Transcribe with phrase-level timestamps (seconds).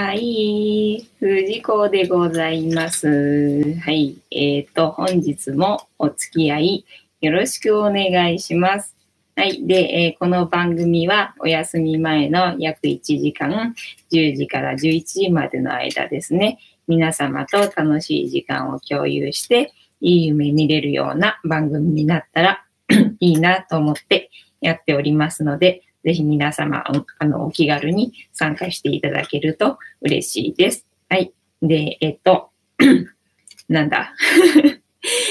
[0.00, 3.74] はい、藤子でございます。
[3.80, 6.84] はい、えっ、ー、と、本日もお付き合い
[7.20, 8.94] よろしくお願いします。
[9.34, 9.66] はい。
[9.66, 13.74] で、えー、この番組はお休み前の約1時間、
[14.12, 22.64] 10時から11時までの間ですね、皆様と楽しい時間を共有して、いい夢見れるような番組になったら
[23.18, 24.30] いいなと思って
[24.60, 26.84] やっておりますので、ぜひ皆様、
[27.18, 30.86] あの、お気軽に参加していただけると嬉しいです。
[31.08, 31.32] はい。
[31.62, 32.50] で、えっと、
[33.68, 34.14] なんだ？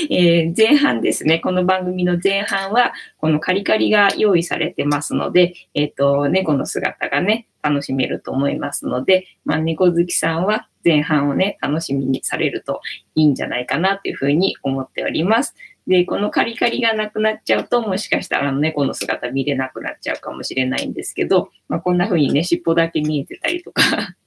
[0.10, 12.82] えー、前半ですね、この番組の前半は、このカリカリが用意されてますので、えっ、と、猫の姿がね、楽しめると思いますので、まあ、猫好きさんは前半をね、楽しみにされると
[13.16, 15.54] いいんじゃないかなというふうに思っております。
[15.88, 23.82] で、このカリカリがなくなっちゃうと、もしかしたら猫の姿見れなくなっちゃうかもしれないんですけど、まあ、こんな風にね、尻尾だけ見えてたりとか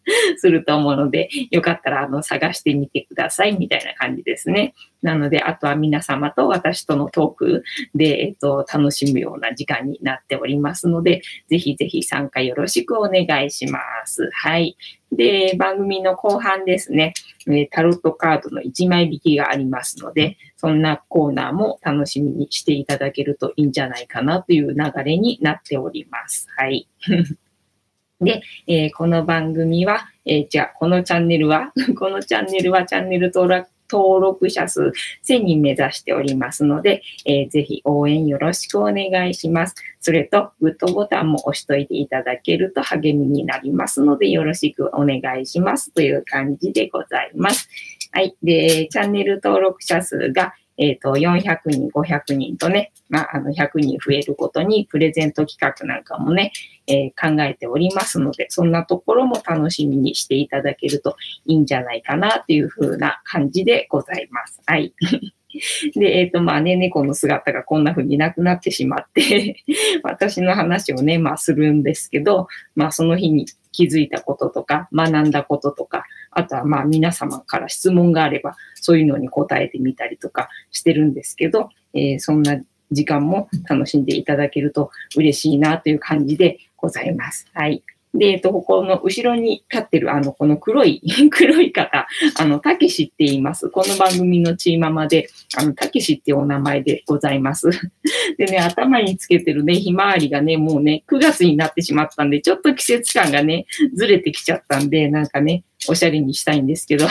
[0.39, 4.73] すると思うので、よかったらあの探してみてくださいみたいな感じですね。
[5.03, 7.63] なので、あとは皆様と私とのトーク
[7.95, 14.31] で、えっと、楽しむような時間になっておりますので、ぜひぜひ参加よろしくお願いします。
[14.33, 14.79] はい。
[15.13, 17.13] で、番組の後半ですね、
[17.49, 26.47] えタロットカードの1枚引きがありますので、そんなコーナーも楽しみにしていただけるといいんじゃないかなという流れになっております。
[26.57, 26.89] はい。
[28.21, 34.93] で、えー、この番組は、えー、じゃあ、このチャンネルは、 このチャンネルはチャンネル登録登録者数
[35.27, 39.75] 1000人目指しておりますので、えー、ぜひ応援よろしくお願いします。
[40.01, 47.69] それと、グッドボタンも押しといていただけると励みになりますので、よろしくお願いしますという感じでございます。
[48.13, 48.37] はい。
[48.43, 56.53] で、チャンネル登録者数がえっ、ー、と、400人、500人とね、まあ、あの、100人増えるごとにプレゼント企画なんかもね、
[56.87, 64.63] えー、考えておりますので、そんなところも楽しみにしていただけるといいんじゃないかなというふうな感じでございます。
[64.65, 64.95] はい。
[65.95, 69.63] で、えっ、ー、と、まあね、猫の姿がこんな風になくなってしまって
[70.03, 82.61] 私の話をね、まあするんですけど、まあその日に気づいたこととか、学んだこととか、あとはまあ皆様から質問があれば、そういうのに答えてみたりとかしてるんですけど、えー、そんな
[82.93, 87.47] 時間も楽しんでいただけると嬉しいなという感じでございます。
[87.53, 87.83] はい。
[88.13, 91.01] で、えっと、ここの後ろに立ってるあの、この黒い、
[91.31, 93.71] 黒い方、あの、たけしって言います。
[93.71, 97.71] この番組のチーママで、あの、たけしっていうお名前でございます。
[98.37, 107.07] でね、頭につけてるね、ひまわりがね、もうね、9月になってしまったんで、ちょっと季節感がね、ずれてきちゃったんで、なんかね、おしゃれにしたいんですけど、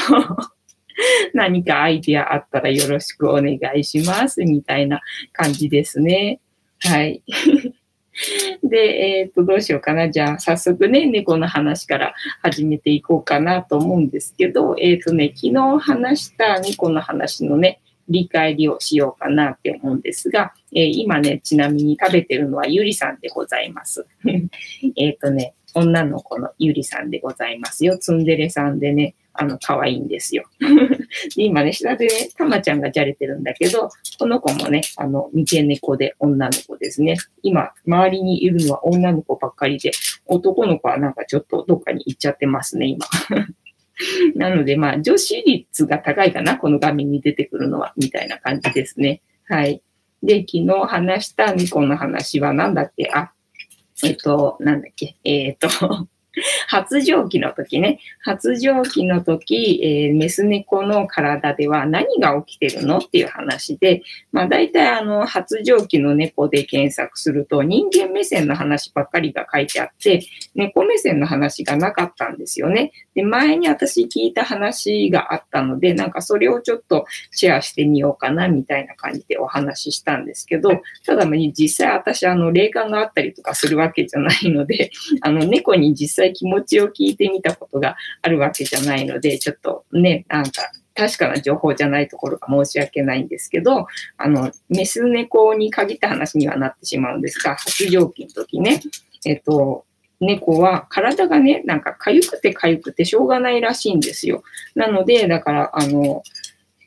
[1.33, 4.99] 何かアイディアあったらよろしくお願いします、みたいな
[5.31, 6.41] 感じですね。
[6.81, 7.23] はい。
[8.63, 8.77] で、
[9.19, 10.09] えっ、と、どうしようかな。
[10.09, 24.05] じゃあ、早速ね、猫の話から始めていこうかなと思うんですけど、えっ、とね、昨日話した猫の話のね、理解りをしようかなって思うんですが、えー、今ね、ちなみに食べてるのはゆりさんでございます。
[24.97, 27.97] えっとね、女の子のゆりさんでございますよ。
[27.97, 30.43] ツンデレさんでね、あの、可愛いんですよ。
[31.37, 33.89] で今ね、下でね、たまちゃんがじゃれてるんだけど、
[34.19, 37.15] この子もね、あの、三毛猫で女の子ですね。
[37.41, 39.91] 今、周りにいるのは女の子ばっかりで、
[40.25, 43.05] 男の子はなんかちょっとどっかに行っちゃってますね、今。
[44.35, 49.21] なので、まあ、女子率が高いかな、この画面に出てくるのは、みたいな感じですね。
[49.47, 49.81] はい。
[50.21, 53.09] で、昨日話した猫の話は何だっけ？
[53.13, 53.31] あ、
[54.03, 55.15] えっと、なんだっけ？
[55.23, 55.69] えっと
[56.67, 64.01] 発情期の時ね、発情期の時、えー、メス猫の体では何が起きてるのっていう話で、
[64.31, 70.21] まあ大体あの発情期の猫で検索すると人間目線の話ばっかりが書いてあって、
[70.55, 72.91] 猫目線の話がなかったんですよね。
[73.15, 84.91] で、前に私聞いた話があったので、なんかそれをちょっとシェアしてみようかなみたいな感じでお話ししたんですけど、ただ実際私あの霊感があったりとかするわけじゃないので、
[85.21, 93.87] あの猫に実際気持ちを聞いてみたことがあるわけじゃないので、ちょっとね、なんか確かな情報じゃないところが申し訳ないんですけど、
[94.17, 98.81] あの、メス猫に限った話にはなってしまうんですが、発情期の時ね、
[99.25, 99.85] えっと、
[100.19, 104.43] 猫は体がね、なんか痒くて痒くてしょうがないらしいんですよ。
[104.75, 106.23] なので、だから、あの、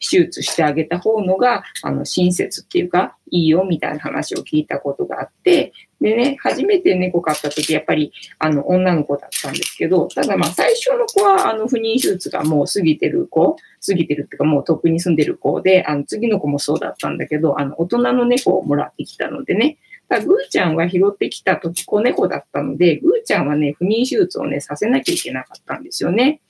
[0.02, 13.56] 手術してあげた方のが、あの、親切っていうか、いいよみたいな話を聞いたことがあって、でね、初めて猫飼った時、やっぱり、あの、女の子だったんですけど、ただまあ、最初の子は、あの、不妊手術がもう過ぎてる子、
[13.86, 19.78] 過ぎてるっていうか、もう遠くに住んでる子で、あの、次の子もそうだったんだけど、あの、大人の猫をもらってきたのでね、
[20.20, 26.40] グーちゃんは拾ってきた時子猫だったので、グーちゃんはね、不妊手術をね、させなきゃいけなかったんですよね。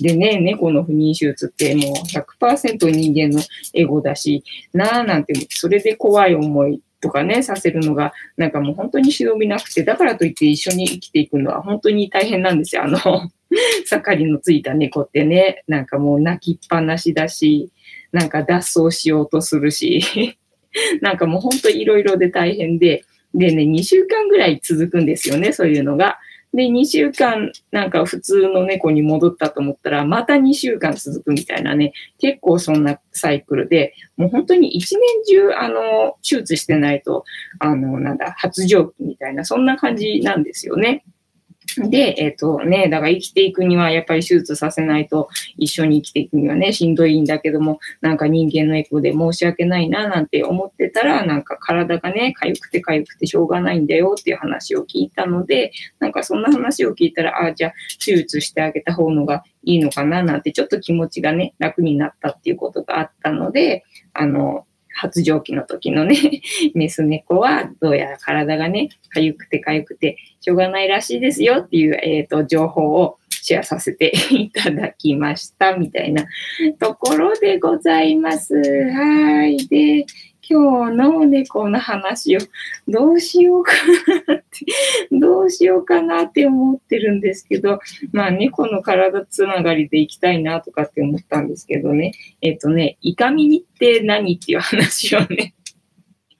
[0.00, 3.42] でね、猫の不妊手術ってもう100%人間の
[3.74, 12.84] エゴだし、なーなんて、それで怖い思いとかね、させるのが、なんかもう本当に忍びなくて、だからといって一緒に生きていくのは本当に大変なんですよ。
[12.84, 12.98] あの、
[13.86, 17.70] 盛りのついた猫ってね、なんかもう泣きっぱなしだし、
[18.12, 20.36] なんか脱走しようとするし、
[21.00, 23.04] なんかもう本当いろいろで大変で、
[23.34, 26.18] でね、2週間ぐらい続くんですよね、そういうのが。
[26.52, 34.88] で、2週間なんか普通の猫に戻ったと思ったら、また2週間続くみたいなね、結構そんなサイクルで、もう本当に1年
[35.26, 37.24] 中、あの、手術してないと、
[37.60, 41.04] あの、なんだ、発情期みたいな、そんな感じなんですよね。
[41.76, 57.72] で、えっ、ー、とね、だから生きていくにはやっぱり手術させないと一緒に生きていくにはね、しんどいんだけども、なんか人間のエコで申し訳ないななんて思ってたら、なんか体がね、痒くて痒くてしょうがないんだよっていう話を聞いたので、なんかそんな話を聞いたら、あ、じゃあ
[58.04, 64.66] 手術してあげた方のがいいのかななんてちょっと気持ちがね、楽になったっていうことがあったので、あの、
[65.00, 66.42] 発情期の時のね、
[66.74, 76.26] メス猫はどうやら体がね、痒くて痒くてしょうがないらしいですよっていう、えっ、ー、と、情報をシェアさせていただきました、みたいな
[76.78, 78.54] ところでございます。
[78.54, 79.66] はい。
[79.68, 80.04] で、
[80.50, 82.40] 今日の猫の話を
[82.88, 83.72] どうしようか
[84.26, 84.66] なって、
[85.12, 87.78] どうしようかなって思ってるんですけど、
[88.10, 95.54] まあ猫の体つながりで行きたいなとかって思ったんですけどね、えっ、とね、痛みにって何っていう話をね、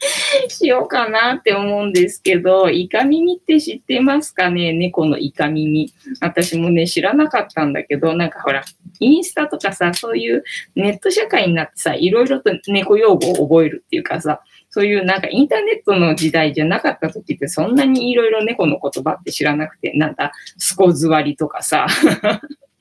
[0.48, 4.72] しようかなって思うんですけど、イカ耳って知ってますかね？
[4.72, 5.92] 猫のイカ耳。
[6.20, 8.64] 私もね、知らなかったんだけど、なんかほら、
[9.00, 10.42] インスタとかさ、そういう
[10.74, 21.86] ネット社会になってさ、いろいろと猫用語を覚えるっていうかさ、そういうなんかインターネットの時代じゃなかった時ってそんなにいろいろ猫の言葉って知らなくて、なんだ、スコ座りとかさ、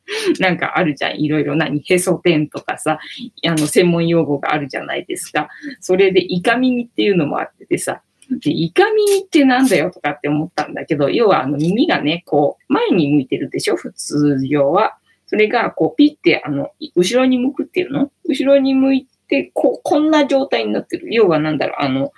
[0.40, 1.20] なんかあるじゃん。
[1.20, 3.00] いろいろ何、へそ天とかさ、
[3.46, 5.50] あの、専門用語があるじゃないですか。
[5.80, 14.98] それで、イカ耳っていうのもあっててさ、で、イカ耳ってなんだよとかって思ったんだけど、要はあの耳がね、こう、前に向いてるでしょ普通上は。
[15.26, 18.12] それが、こう、ピッて、あの、後ろに向くっていうの？
[18.28, 21.08] 後ろに向いて、こ、こんな状態になってる。
[21.12, 22.12] 要はなんだろう、あの、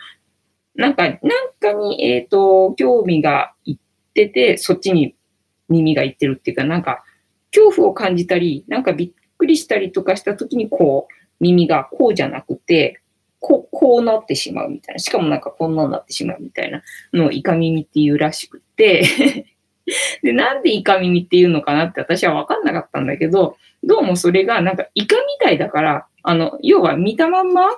[0.75, 1.19] なんか、なん
[1.59, 3.77] かに、えっ、ー、と、興味がいっ
[4.13, 5.15] てて、そっちに
[5.67, 7.03] 耳がいってるっていうか、なんか、
[7.53, 13.01] 恐怖を感じたり、なんかびっくりしたりとかした時に、こう、耳がこうじゃなくて、
[13.39, 14.99] こう、こうなってしまうみたいな。
[14.99, 16.81] しかもなんかこんなになってしまうみたいな
[17.11, 19.03] のをイカ耳っていうらしくて。
[20.23, 27.69] で、なんでイカ耳っていうのかなって私はわかんなかったんだけど、どうもそれがなんかイカみたいだから、あの、要は見たまんま？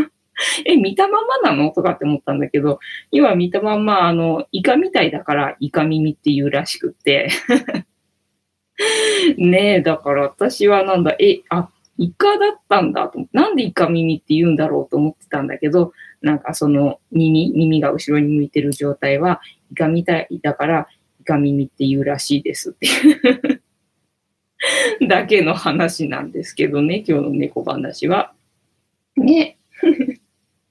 [0.64, 1.70] え、見たまんまなの？
[1.70, 2.80] とかって思ったんだけど、
[3.12, 7.28] 要は見たまんま、あの、イカみたいだから、イカ耳っていうらしくて。
[9.38, 19.40] ねえ、だから私はなんだ、え、あ、イカだったんだとなんでイカ耳って言うんだろうと思ってたんだけど、なんかその耳、耳が後ろに向いてる状態は、
[19.70, 20.88] イカみたいだから、
[21.20, 22.90] イカ耳って言うらしいですってい
[23.40, 23.62] う
[25.08, 28.32] だけの話なんですけどね、今日の猫話は。
[29.16, 29.58] ね。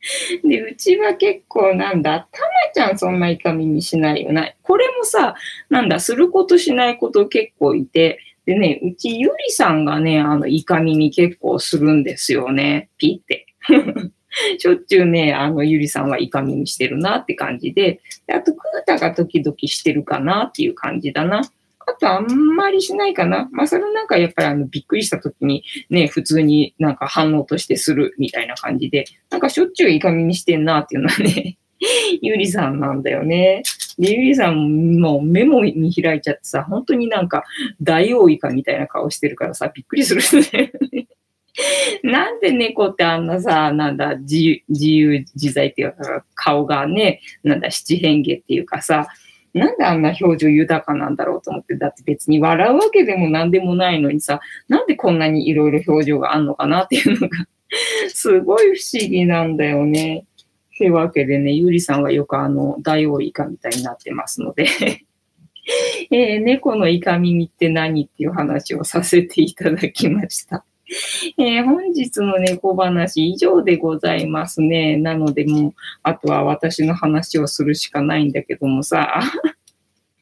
[0.43, 4.51] で、うちは結構なんだ、たまちゃんそんなイカ耳しないよな。
[4.63, 5.35] これもさ、
[5.69, 12.89] なんだ、することしないこと結構いて、でね、うちゆりさんがね、あの、イカ耳結構するんですよね。
[12.97, 13.45] ピって。
[14.57, 21.41] しょっちゅうね、あの、ゆりさんはイカ耳してるなって感じで、であと、クータが時々してるかなっていう感じだな。
[21.91, 23.49] あとあんまりしないかな。
[23.51, 31.57] まあ、それなんかやっぱりあの、びっくりした時にね、普通になんか反応としてするみたいな感じで、なんかしょっちゅういいかみにしてんなっていうのはね、
[32.21, 33.63] ゆりさんなんだよね。
[33.97, 37.43] で、ゆりさんも目も見開いちゃってさ、本当になんか
[37.81, 40.21] 大王イカみたいな顔してるからさ、びっくりする
[40.53, 40.71] ね。
[42.03, 49.07] なんで猫ってあんなさ、なんだ、自由自由自在っていうか、顔がね、なんだ、七変化っていうかさ、
[49.53, 57.37] なんであんな表情豊かなんだろうと思って、だって別に笑うわけでも何でもないのにさ、なんでこんなにいろいろ表情があんのかなっていうのが
[58.09, 60.25] すごい不思議なんだよね。
[60.77, 64.65] というわけでね、ゆりさんはよくあの、大王イカみたいになってますので
[66.09, 70.65] えー、猫のイカ耳って何っていう話をさせていただきました。
[71.37, 74.97] えー、本日の猫話以上でございますね。
[74.97, 79.21] なのでもう、あとは私の話をするしかないんだけどもさ、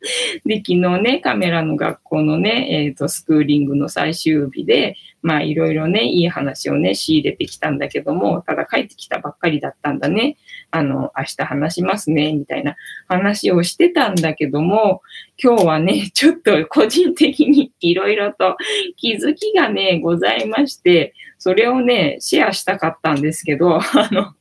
[0.45, 10.37] で、昨日ね、カメラの学校のね、えっ、ー、と、スクーリングの最終日で、まあ、いろいろね、いい話をね、仕入れてきたんだけども、ただ帰ってきたばっかりだったんだね。
[10.71, 12.75] あの、明日話しますね、みたいな
[13.07, 15.01] 話をしてたんだけども、
[15.41, 18.55] 今日はね、 ちょっと個人的に いろいろと
[18.95, 24.33] 気づきがね、ございまして、それをね、シェアしたかったんですけど、あの、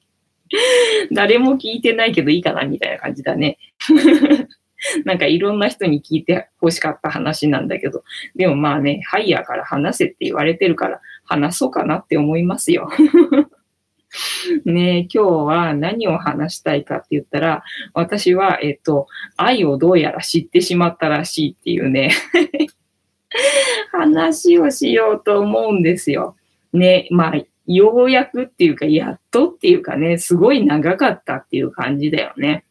[1.12, 3.58] 誰も聞いてないけどいいかな、みたいな感じだね。
[5.04, 8.04] なんかいろんな人に聞いて欲しかった話なんだけど、
[8.37, 12.90] でもまあね、ハイヤーから話せって言われてるから話そうかなって思いますよ。
[14.64, 19.06] ね今日は何を話したいかって言ったら、私は、えっと、
[19.37, 22.11] 愛をどうやら知ってしまったらしいっていうね
[23.92, 26.37] 話をしようと思うんですよ。
[26.73, 32.64] ね、まあ、ようやくっていうか、やっとっていうかね、すごい長かったっていう感じだよね。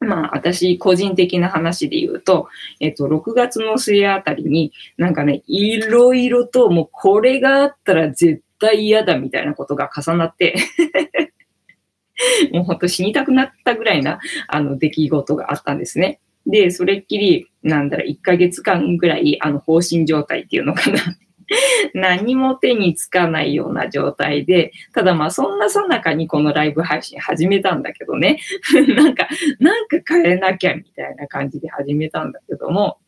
[0.00, 2.48] まあ、私、個人的な話で言うと、
[2.80, 10.54] えっと、6月の末あたりに、なんかね、いろいろと、もうこれがあったら絶対嫌だみたいなことが重なって
[12.52, 16.20] もうほんと死にたくなったぐらいな、あの、出来事があったんですね。
[16.46, 20.98] で、それっきり、なんだろう、1ヶ月間ぐらい、あの、放心状態っていうのかな
[21.94, 28.38] 何も手につかないような状態で、ただまあそんなさなかにこのライブ配信始めたんだけどね、
[28.96, 29.28] なんか、
[29.60, 32.98] なんか変えなきゃみたいな感じで始めたんだけども、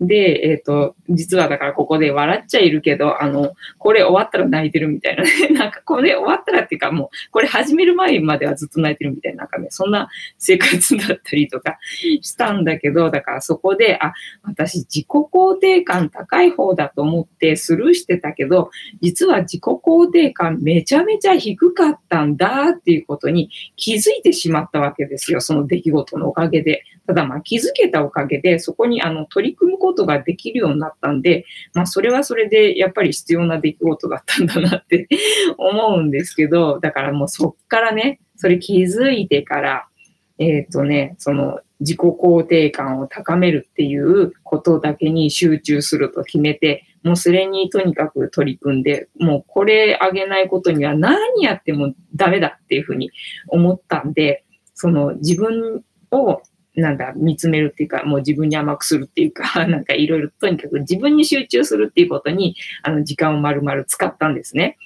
[0.00, 5.30] で、えっ、ー、と、実はだからここで笑っちゃいるけど、あの、これ終わったら泣いてるみたいなね。
[5.50, 10.08] なんかこれ終わったらっていうかもう、これ始める前まではずっと泣いてるみたいな、なんかね、そんな
[10.38, 11.78] 生活だったりとか
[12.20, 18.70] したんだけど、だからそこで、あ、私自己肯定感高い方だと思ってスルーしてたけど、
[19.00, 25.40] 実は自己肯定感めちゃめちゃ低かったんだっていうことに気づいてしまったわけですよ。
[25.40, 26.82] その出来事のおかげで。
[27.08, 35.08] ただまあ気づけたおかげで、そこにあの取り組むことができるようになったんで、まあそれはそれでやっぱり必要な出来事だったんだなって
[35.56, 39.88] 思うんですけど、だからもうそっからね、それ気づいてから、
[40.36, 53.10] えっ、ー、とね、その自己肯定感を高めるっていうことだけに集中すると決めて、もうそれにとにかく取り組んで、もうこれあげないことには何やってもダメだっていうふうに
[53.46, 56.42] 思ったんで、その自分を
[56.80, 64.76] なんだ、見つめるっていうか、もう自分に甘くするっていうか、 なんかいろいろとにかく自分に集中するっていうことに、あの、時間を丸々使ったんですね。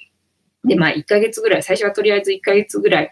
[0.63, 3.11] で、まあ、1ヶ月ぐらい、最初はとりあえず1ヶ月ぐらい、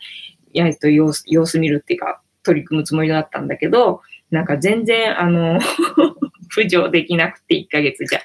[0.54, 5.60] やっと様子様子見るっていうか、取り組むつもりだったんだけど、なんか全然、あの
[6.56, 8.22] 浮上できなくて1ヶ月じゃ。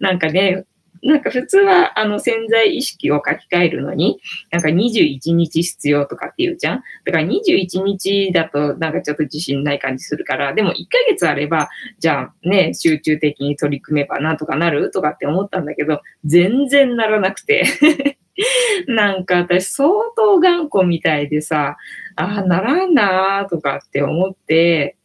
[0.00, 0.64] なんかね、
[1.02, 6.82] なんか普通はあの潜在意識を書き換えるのに、なんか21日必要とかって言うじゃん？
[7.04, 10.76] だから21日だとなんかちょっと自信ない感じするから、でも1ヶ
[11.08, 17.64] 月あれば、じゃあね、集中的に取り組めばなんとかなるとかって思ったんだけど、全然ならなくて
[18.86, 21.76] なんか私相当頑固みたいでさ、
[22.16, 24.96] ああ、ならんなーとかって思って、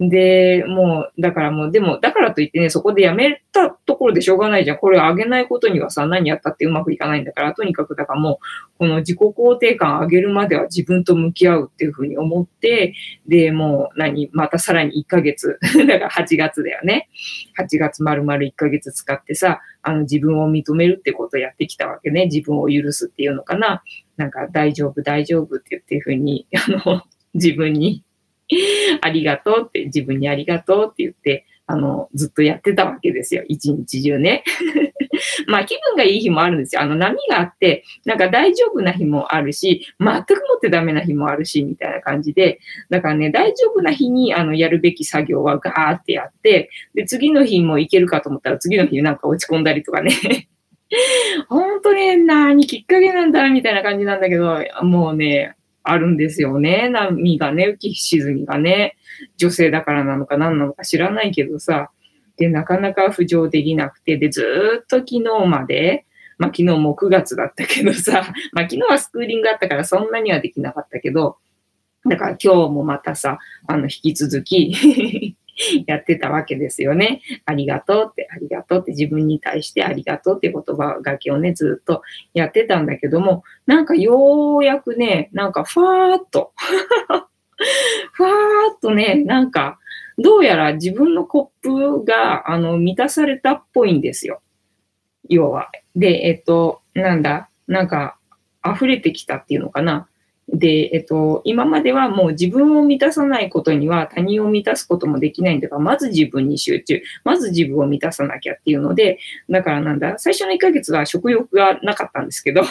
[0.00, 4.76] で、もう、だからもう、でも、だからといってね、そこでやめたところでしょうがないじゃん。
[4.78, 8.38] これを上げないことにはさ、何やったってうまくいかないんだから、とにかく、だからも
[8.74, 12.94] う、この自己肯定感上げるまでは自分と向き合うっていうふうに思って、
[13.26, 17.08] で、もう、何、またさらに1ヶ月、 だから8月だよね。
[17.58, 22.26] 8月丸々1ヶ月使ってさ、あの、自分を認めるってことをやってきたわけね。
[22.26, 23.82] 自分を許すっていうのかな。
[24.16, 27.02] なんか、大丈夫、大丈夫って言っていうふうに、あの、
[27.34, 28.02] 自分に
[29.00, 33.42] ありがとうって、自分にありがとうって言って、あの、ずっとやってたわけですよ。
[33.48, 34.44] 一日中ね。
[35.48, 36.82] まあ気分がいい日もあるんですよ。
[36.82, 50.12] あの波があって、なんか大丈夫な日もあるし、全くもってダメな日もあるし、みたいな感じで、だからね、大丈夫な日にあのやるべき作業はガーってやって、で、次の日もいけるかと思ったら次の日なんか落ち込んだりとかね。
[51.48, 55.56] 本当ね、何きっかけなんだ、みたいな感じなんだけど、もうね、
[55.90, 56.88] あるんですよね。
[56.88, 58.96] 波がね、浮き沈みがね。
[59.36, 61.90] 女性だからなのか何なのか知らないけどさ。
[62.36, 66.04] で、なかなか浮上できなくて、で、ずっと昨日まで、
[66.38, 71.38] まあ昨日も9月だったけどさ、 まあ昨日はスクーリングあったからそんなにはできなかったけど、
[72.08, 75.36] だから今日もまたさ、あの、引き続き
[75.86, 77.22] やってたわけですよね。
[77.44, 82.02] ありがとうって、ありがとうって自分に対してありがとうって言葉がけをね、ずっと
[82.34, 86.52] やってたんだけども、なんかようやくね、なんかファーっと
[88.12, 89.78] ふわーっとね、なんか、
[90.18, 94.40] どうやら自分のコップが、あの、満たされたっぽいんですよ。
[95.28, 95.70] 要は。
[95.94, 98.18] で、えっと、なんだ、なんか、
[98.64, 100.08] 溢れてきたっていうのかな。
[100.48, 107.02] で、えっと、今まではもう自分を満たさないことには他人を満たすこともできないんだから、まず自分に集中。
[107.24, 109.18] まず自分を満たさなきゃっていうので、
[109.50, 112.62] だからなんだ、最初の1ヶ月は食欲がなかったんですけど、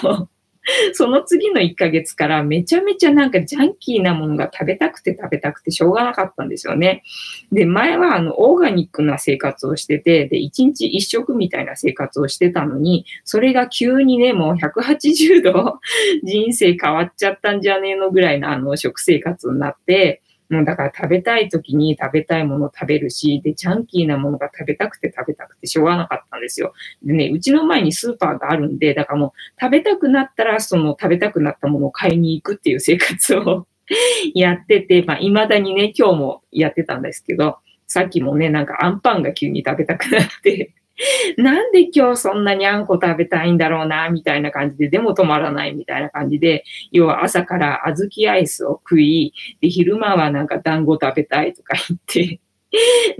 [0.93, 7.03] その次の1ヶ月からめちゃめちゃなんかジャンキーなものが食べたくて食べたくてしょうがなかったんですよね。
[7.51, 15.79] で、前はあの、オーガニックな生活をしてて、で、1日1食みたいな生活をしてたのに、それが急にね、もう180度
[16.24, 26.74] 人生変わっちゃったんじゃねえのぐらいのあの、食生活になって、もうだから食べたい時に食べたいもの食べるし、で、ジャンキーなものが食べたくて食べたくてしょうがなかったんですよ。
[27.04, 33.68] でね、うちの前にスーパーがあるんで、だからもう食べたくなったらその食べたくなったものを買いに行くっていう生活を
[34.34, 40.74] やってて、まあ未だにね、今日もやってたんですけど、さっきもね、なんかアンパンが急に食べたくなって
[41.38, 52.40] なんで今日そんなにあんこ食べたいんだろうな、みたいな感じで、でも止まらないみたいな感じで、要は朝から小豆アイスを食い、で、昼間はなんか団子食べたいとか言って、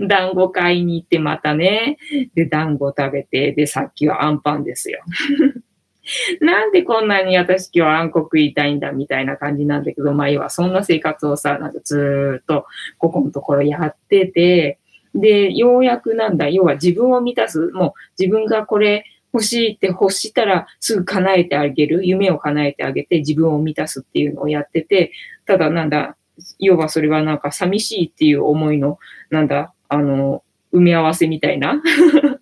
[0.06, 1.98] 団子買いに行ってまたね、
[2.34, 5.00] で、団子食べて、で、さっきはアンパンですよ。
[6.40, 12.64] なんでこんなに私今日あんこ食いたいんだみたいな感じなんだけど、まあ要はそんな生活をさ、なんかずっと
[12.98, 14.78] ここのところやってて、
[15.16, 25.12] で、ようやくなんだ、要は自分を満たす、もう自分がこれ欲しいって欲したらすぐ叶えてあげる、夢を叶えてあげて自分を満たすっていうのをやってて、
[25.46, 26.16] ただなんだ、
[26.58, 28.98] 要はそれはなんか寂しいっていう思いの、
[29.30, 30.42] なんだ、あの、
[30.72, 31.82] 埋め合わせみたいな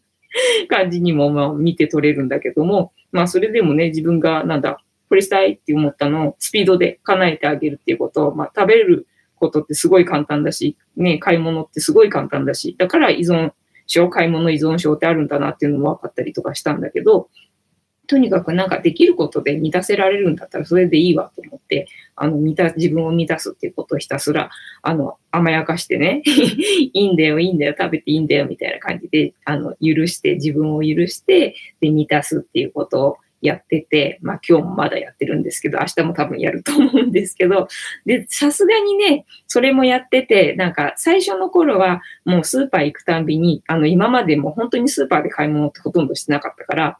[0.68, 9.06] 感じにもまあ見て取れるんだけども、まあそれでもね、自分がなんだ、これしたいって思ったのをスピードで叶えてあげるっていうことを、まあ食べる
[9.44, 13.52] ことってすごい簡単だし、ね、買い物ってすごい簡単だし、だから依存
[13.86, 17.28] 症、買い物依存症ってあるんだなっていうのも分かったりとかしたんだけど、
[18.06, 21.86] とにかくなんかできることで満たせられるんだったらそれでいいわと思って、
[22.16, 24.50] あの、満た、自分を満たすっていうことをひたすら、
[24.82, 37.68] あの、甘やかしてね、 いいんだよ、いいんだよ、食べていいんだよ、みたいな感じで、あの、許して、自分を許して、で、満たすっていうことをやってて、まあ今日もまだやってるんですけど、明日も多分やると思うんですけど、
[38.06, 46.98] で、さすがにね、それもやってて、なんか最初の頃はもうスーパー行くたんびに、あの今までも本当にスーパーで買い物ってほとんどしてなかったから、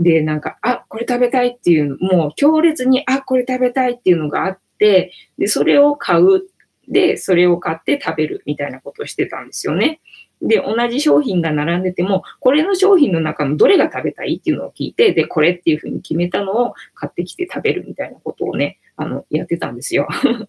[0.00, 6.42] で、なんか、あ、これ食べたいっていう、もう強烈に、あ、これ食べたいっていうのがあって、で、それを買う。
[6.88, 10.00] で、それを買って食べるみたいなことをしてたんですよね。
[10.44, 20.06] で、同じ商品が並んでても、これの商品の中のどれが食べたいっていうのを聞いて、で、これっていうふうに決めたのを買ってきて食べるみたいなことをね、あの、やってたんですよ。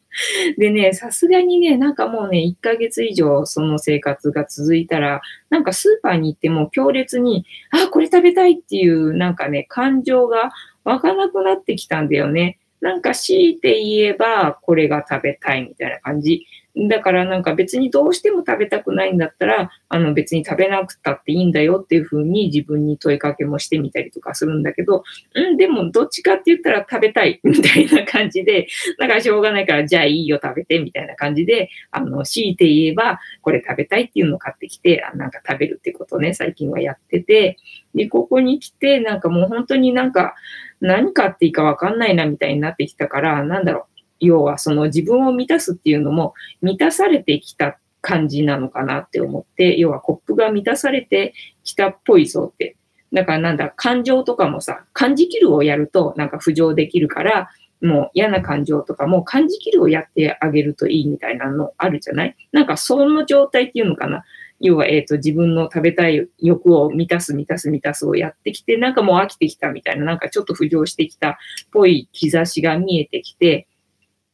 [0.60, 10.52] でね、さすがにね、なんかもうね、1ヶ月以上その生活が続いたら、なんかスーパーに行っても強烈に、あ、これ食べたいっていう、なんかね、感情が
[10.84, 12.60] 湧かなくなってきたんだよね。
[12.82, 16.46] なんか強いて言えば、これが食べたいみたいな感じ。
[16.78, 25.04] だからなんか別にどうしても食べたくないんだったら、あの別に食べなくたっていいんだよっていうふうに自分に問いかけもしてみたりとかするんだけど、
[25.36, 28.68] うん、でもどっちかって言ったら食べたい みたいな感じで、
[29.00, 37.58] だからしょうがないからじゃあいいよ食べてみたいな感じで、あの、強いて言えばこれ食べたいっていうのを買ってきて、あなんか食べるってことね、最近はやってて、
[37.94, 40.36] で、ここに来てなんかもう本当になんか
[40.82, 43.95] 何買っていいかわかんないなみたいになってきたから、なんだろう。
[44.20, 52.76] 要はその自分を満たすっていうのも満たされてきた感じなのかなって思って、要はコップが満たされてきたっぽいぞって。
[53.14, 57.50] だからなんだ、感情とかもさ、感じきるをやるとなんか浮上できるから、
[57.82, 62.36] もう嫌な感情とかも感じきるをやってあげるといいみたいなのあるじゃない？
[62.52, 64.24] なんかその状態っていうのかな？
[64.62, 71.36] 要は、えっ、と、自分の食べたい欲を満たす、満たす、満たすをやってきて、なんかもう飽きてきたみたいな、なんかちょっと浮上してきたっ
[71.72, 73.68] ぽい兆しが見えてきて、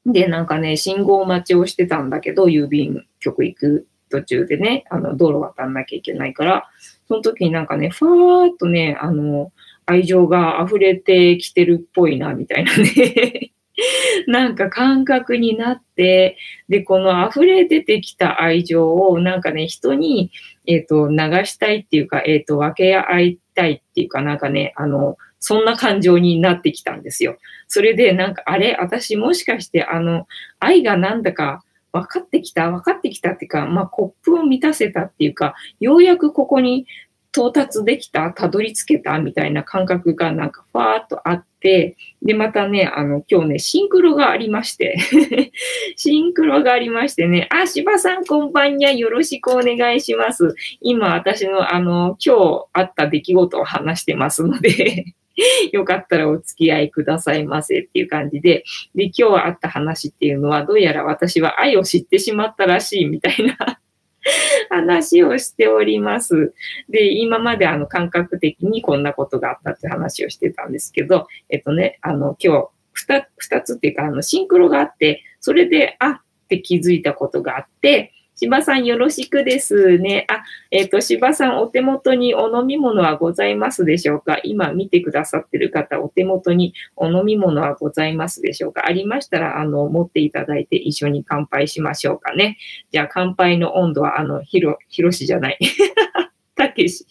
[0.06, 6.70] で、なんかね、信号待ちをしてたんだけど、郵便局行く途中でね、あの、道路渡んなきゃいけないから、
[7.08, 9.52] その時になんかね、ふわーっとね、あの、
[9.86, 13.52] 愛情が溢れてきてるっぽいな、みたいなね。
[14.28, 16.38] なんか感覚になって、
[16.70, 20.32] で、この溢れ出てきた愛情をなんかね、人に、
[20.68, 27.38] えっ、ー、と、流したいっていうか、えっ、ー、と、分け合いたいっていうかなんかね、あの、そんな感情になってきたんですよ。
[27.68, 28.78] それでなんか、あれ？
[28.80, 30.28] 私もしかしてあの、
[30.60, 32.70] 愛がなんだか分かってきた？
[32.70, 36.86] 分かってきたっていうか、まあ、コップを満たせたっていうか、ようやくここに
[37.34, 38.32] 到達できた？
[38.32, 39.18] たどり着けた？
[39.20, 44.98] みたいな感覚がなんかファーっとあって、で、またね、あの、今日ね、シンクロがありまして
[45.96, 50.56] シンクロがありましてね、あ、芝さんこんばんにゃ、よろしくお願いします。
[50.82, 55.16] 今、私のあの、今日あった出来事を話してますので。
[55.72, 58.64] よかったらお付き合いくださいませっていう感じで、
[58.96, 63.80] で、今日あった話っていうのは、どうやら私は愛を知ってしまったらしいみたいな
[64.70, 66.54] 話をしております。
[66.90, 80.26] で、今まであの感覚的にこんなことがあったって話をしてたんですけど、えっとね、あの今日二二つっていうか、あのシンクロがあって、それで、あって気づいたことがあって、芝さんよろしくですね。
[80.30, 84.40] あ、えっ、ー、と、芝さんお手元にお飲み物はございますでしょうか？
[84.44, 88.88] 今見てくださってる方、お手元にお飲み物はございますでしょうか？
[88.88, 92.58] ありましたら、あの、持っていただいて一緒に乾杯しましょうかね。
[92.92, 95.60] じゃあ、乾杯の温度は、あの、ひろ、ひろしじゃない。
[96.56, 97.06] たけし。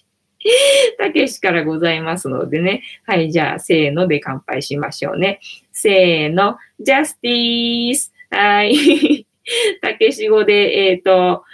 [0.98, 2.82] たけしからございますのでね。
[3.04, 5.38] はい、じゃあ、せーので乾杯しましょうね。
[5.72, 9.26] せーの、ジャスティースはい。
[9.80, 11.44] たけし語で、えっ、ー、と、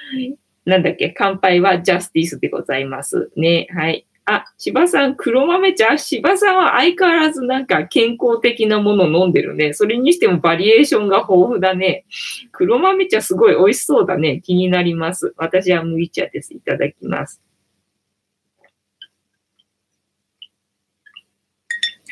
[0.65, 3.69] なんだっけ、乾杯はジャスティスでございますね。
[3.71, 4.07] はい。
[4.29, 5.97] あ、芝さん、黒豆茶？
[5.97, 9.73] 芝さんは相変わらずなんか健康的なもの飲んでるね。
[9.73, 12.05] それにしてもバリエーションが豊富だね。
[12.51, 14.41] 黒豆茶すごい美味しそうだね。
[14.41, 15.33] 気になります。
[15.37, 16.53] 私は麦茶です。
[16.55, 17.41] いただきます。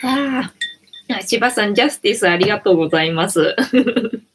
[0.04, 0.52] あ
[1.08, 3.56] あ、芝さん、ジャスティスありがとうございます。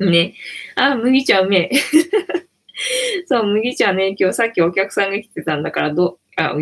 [0.00, 0.34] ね。
[0.74, 1.70] あ、麦茶うめえ。
[3.26, 6.54] そう、麦茶ね、今日さっきお客さんが来てたんだから、ど、あ、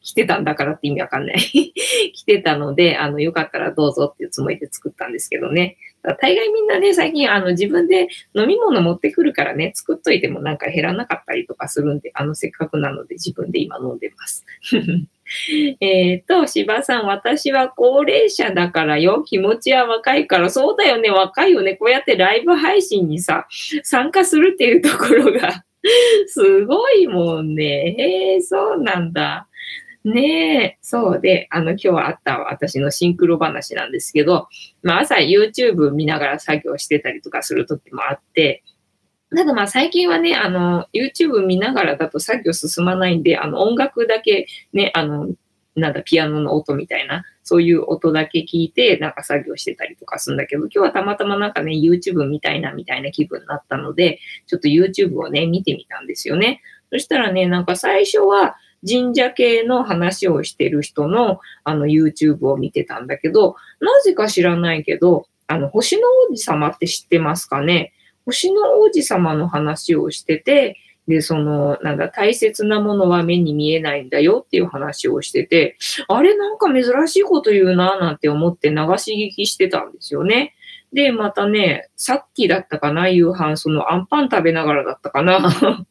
[0.00, 1.36] 来てたんだからって意味わかんない。
[2.14, 5.76] 来てたので、あの、よかったらどうぞっていうつもりで作ったんですけどね。
[6.20, 14.46] 大概みんなね、最近、あの、自分で飲み物持ってくるからね、作っといてもなんか減らなかったりとかするんで、あの、せっかくなので自分で今飲んでます。
[15.80, 19.22] えっと、芝さん、私は高齢者だからよ。
[19.24, 20.50] 気持ちは若いから。
[20.50, 21.74] そうだよね、若いよね。
[21.74, 23.46] こうやってライブ配信にさ、
[23.82, 25.64] 参加するっていうところが
[26.26, 27.94] すごいもんね。
[27.98, 29.48] へえ、そうなんだ。
[30.04, 34.48] ねえ、そうで、あの、今日あった私のシンクロ話なんですけど、
[34.82, 38.62] まあ朝 YouTube 見ながら作業してたりとかする時もあって、
[39.34, 45.28] ただまあ最近はね、あの、YouTube 見ながらだと作業進まないんで、あの、音楽だけね、あの、
[45.76, 56.62] なんだ、ピアノの音みたいな、そういう音だけ聞いて、なんか作業してたりとかするんだけど、今日はたまたまなんかね、YouTube 見たいなみたいな気分になったので、ちょっと YouTube をね、見てみたんですよね。
[56.90, 58.56] そしたらね、なんか最初は
[58.88, 67.92] 神社系の話をしてる人のあの YouTube を見てたんだけど、なぜか知らないけど、あの、星の王子様って知ってますかね？
[68.28, 80.54] 星の王子様の話をしてて、で、その、なんだ、大切なものは目に見えないんだよっていう話をしてて、あれなんか珍しいこと言うななんて思って流し聞きしてたんですよね。
[80.92, 85.38] で、またね、さっきだったかな、夕飯、そのアンパン食べながらだったかな。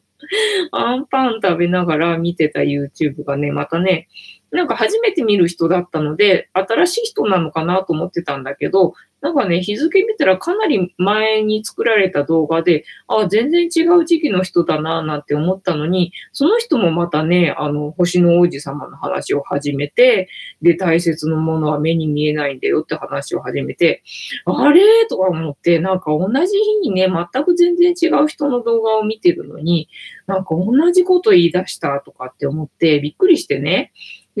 [0.70, 4.06] アンパン食べながら見てた YouTube がね、またね、
[4.52, 20.28] なんか初めて見る人だったので、新しい人なのかなと思ってたんだけど、なんかね、日付見たらかなり前に作られた動画で、あ、全然違う時期の人だな、なんて思ったのに、その人もまたね、あの、星の王子様の話を始めて、
[20.62, 24.02] で、大切なものは目に見えないんだよって話を始めて、
[24.44, 24.82] あれ？
[25.08, 29.88] とか思って、なんか同じ日にね、全く全然違う人の動画を見てるのに、
[30.26, 33.92] なんか同じこと言い出したとかって思ってびっくりしてね、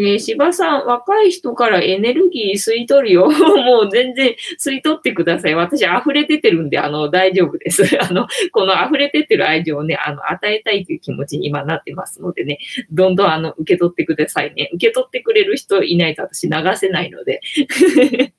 [0.02, 3.26] ね芝さん、若い人からエネルギー吸い取るよ。
[3.30, 5.54] もう全然吸い取ってください。
[5.54, 7.82] 私溢れててるんで、あの、大丈夫です。
[8.00, 12.58] あの、この溢れ出てる愛情をね、あの、与えたいという気持ちに今なってますのでね、
[12.92, 14.70] どんどんあの、受け取ってくださいね。
[14.74, 17.40] 受け取ってくれる人いないと私流せないので。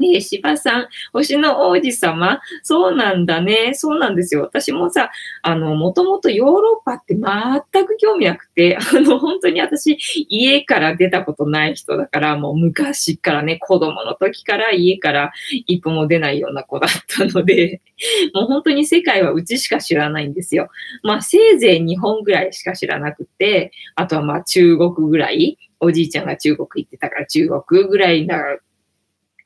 [0.00, 3.72] ねえ、芝さん、星の王子様そうなんだね。
[3.74, 4.40] そうなんですよ。
[4.40, 5.10] 私もさ、
[5.42, 9.98] あの、もともとヨーロッパって全く興味なくて、 あの、本当に私、
[10.30, 15.32] 家から出たことない人だから、もう昔からね、子供の時から家から
[15.66, 17.82] 一歩も出ないような子だったので、
[18.32, 20.70] もう本当に世界はうちしか知らないんですよ。
[21.02, 28.38] まあ、せいぜい日本ぐらいしか知らなくて、あとはまあ中国ぐらい、おじいちゃんが中国行ってたから中国ぐらいな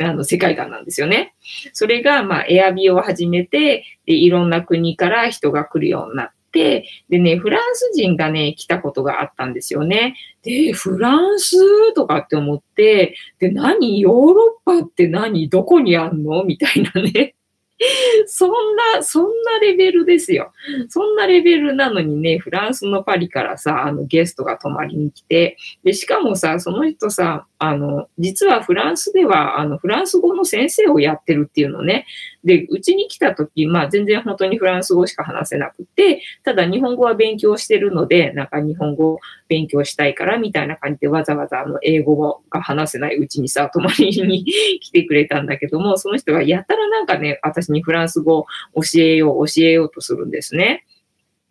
[0.04, 1.34] あの世界観なんですよね。
[1.72, 10.16] それが、まあ、エアビを始めてで、いろんな国から人が来るようになって、でね、フランス人がね、来たことがあったんですよね。
[10.42, 14.00] で、フランスとかって思って、で、何？
[14.00, 15.48] ヨーロッパって何？
[15.48, 16.44] どこにあんの？
[16.44, 17.34] みたいなね。
[18.26, 18.50] そん
[18.94, 20.52] な、そんなレベルですよ。
[20.88, 32.06] そんなレベルなのにね、フランスのパリからさ、あのゲストが泊まりに来て、で、しかもさ、その人さ、あの、実はフランスでは、あの、フランス語の先生をやってるっていうのね。
[32.44, 44.44] で、うちに来た時、まあ全然本当にフランス語しか話せなくて、ただ日本語は勉強してるので、なんか日本語勉強したいからみたいな感じでわざわざあの英語が話せないうちにさ、泊まりに
[44.80, 50.84] 来てくれたんだけども、その人がやたらなんかね、私にフランス語教えよう、教えようとするんですね。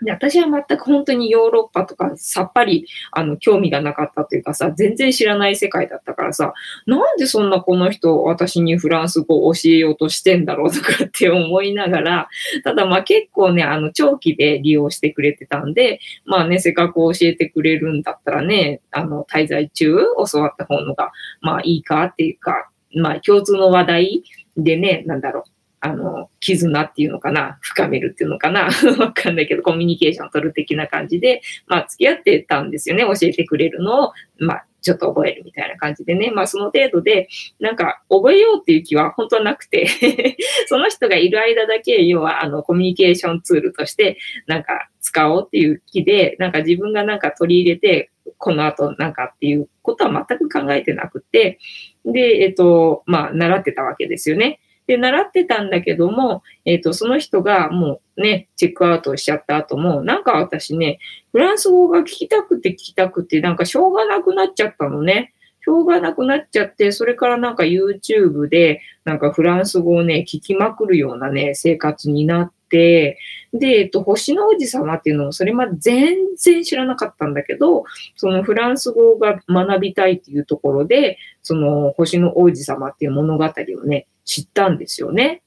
[0.03, 6.53] で、私は全く本当にヨーロッパとかさっぱり、あの、興味がなかったというかさ、全然知らない世界だったからさ、
[6.85, 12.27] なんでそんなこの人、私にフランス語を教えようとしてんだろうとかって思いながら、
[12.63, 19.95] ただまあ結構ね、あの、長期で利用してくれてたんで、まあね、せっかく教えてくれるんだったらね、あの、滞在中
[20.31, 21.11] 教わった方のが、
[21.41, 24.23] まあいいかっていうか、まあ共通の話題
[24.57, 25.52] でね、なんだろう。
[25.85, 28.69] あの、絆っていうのかな、深めるっていうのかな、
[28.99, 33.03] わかんないけど、コミュニケーションを取る的な感じで、まあ、付き合ってたんですよね。
[33.03, 36.31] 教えてくれるのを、まあ、ちょっと覚えるみたいな感じでね。
[36.31, 37.27] まあ、その程度で、
[37.59, 39.87] なんか、覚えようっていう気は本当はなくて
[40.67, 44.17] その人がいる間だけ、要は、あの、コミュニケーションツールとして、
[44.47, 51.59] なんか、使おうっていう気で、なんか自分がなんか取り入れて、この後なんかっていうことは全く考えてなくて、
[52.05, 54.59] で、えっと、まあ、習ってたわけですよね。
[54.87, 60.99] で、習ってたんだけども、えっ、ー、と、その人がもうね、チェックアウトしちゃった後も、なんか私ね、
[61.31, 65.33] フランス語が聞きたくて聞きたくて、なんかしょうがなくなっちゃったのね。
[65.61, 73.19] しょうがなくなっちゃって、それからなんか YouTube で、なんかフランス語をね、聞きまくるようなね、生活になってて、
[73.53, 77.83] で、えっと、星の王子様っていうのをそれまで全然知らなかったんだけど、
[78.15, 85.43] そのフランス語が学びたいっていうところで、その星の王子様っていう物語をね、知ったんですよね。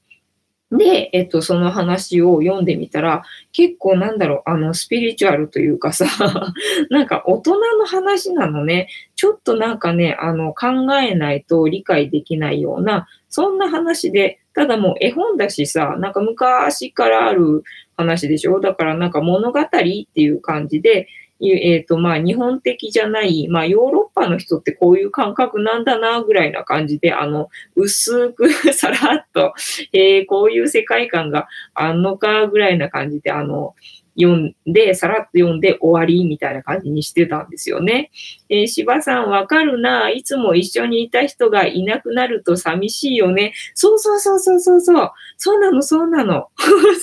[0.70, 6.06] で、えっと、その話を読んでみたら、結構なんだろう、あの、スピリチュアルというかさ、
[6.90, 17.62] なんか大人の話なのね、ちょっとなんかね、あの、考えないと理解できないような、そんな話で、ただもう絵本だしさ、なんか昔からある
[17.94, 18.58] 話でしょ？
[18.58, 21.08] だからなんか物語っていう感じで、
[21.42, 29.52] えっ、ー、と、まあ、日本的じゃない、まあ、ヨーロッパの人ってこういう感覚なんだな、ぐらいな感じで、あの、薄くさらっと、
[29.92, 33.74] えー、こういう世界観があんのか、ぐらいな感じで、あの、
[34.18, 38.10] 読んで、さらっと読んで終わりみたいな感じにしてたんですよね。
[38.48, 40.10] えー、芝さんわかるな。
[40.10, 43.52] いつも一緒にいた人がいなくなると寂しいよね。
[43.74, 45.12] そうそうそうそうそうそう。
[45.36, 46.48] そうなの、そうなの。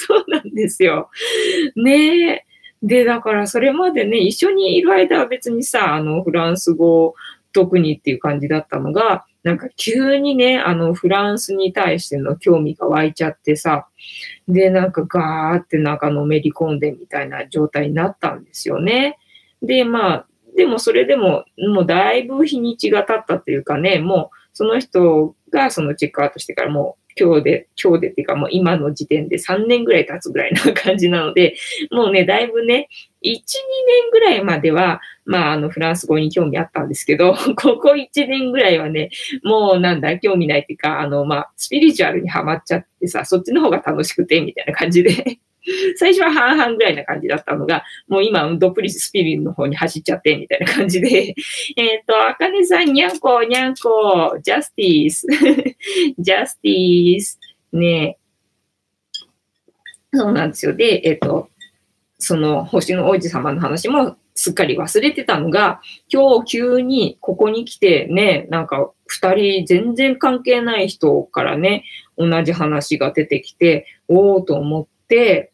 [0.08, 1.10] そうなんですよ。
[1.76, 2.46] ねえ。
[2.82, 7.16] で、だからそれまでね、一緒にいる間は別にさ、あの、フランス語
[7.54, 13.88] 特にっていう感じだったのが、なんか急にね、あの、フランスに対しての興味が湧いちゃってさ、
[14.48, 19.18] で、なんかガーってなんかのめり込んでみたいな状態になったんですよね。
[19.62, 20.26] で、まあ、
[20.56, 31.56] でもそれでも、もうだいぶ日にちが経ったっていうかね、もうその人がそのチェックアウトしてからもう今日で、今日でっていうかもう今の時点で3年ぐらい経つぐらいな感じなので、
[31.92, 32.88] もうね、だいぶね、
[33.24, 39.10] 1、2年ぐらいまでは、まあ、あの、フランス語に興味あったんですけど、 ここ1年ぐらいはね、
[39.44, 45.40] もうなんだ、興味ないっていうか、あの、まあ、スピリチュアルにはまっちゃってさ、そっちの方が楽しくて、みたいな感じで
[45.98, 51.34] 最初は半々ぐらいな感じだったのが、もう今、どっぷりスピリの方に走っちゃって、みたいな感じで。
[51.78, 55.28] えっと、あかねさん、にゃんこ、にゃんこ、ジャスティース。
[56.20, 57.40] ジャスティース。
[57.72, 58.18] ね
[60.14, 60.74] そうなんですよ。
[60.76, 61.50] で、えっと、
[62.24, 71.84] その星の王子様の話もすっかり忘れてたのが、今日急にここに来てね、なんか二人全然関係ない人からね、
[72.18, 75.52] 同じ話が出てきて、おおと思って、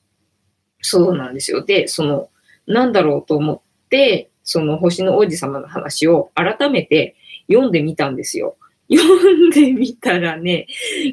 [0.82, 1.66] そうなんですよ。
[1.66, 2.30] で、その、
[2.68, 7.16] なんだろうと思って、その星の王子様の話を改めて
[7.52, 8.58] 読んでみたんですよ。
[8.92, 10.68] 読んでみたらね、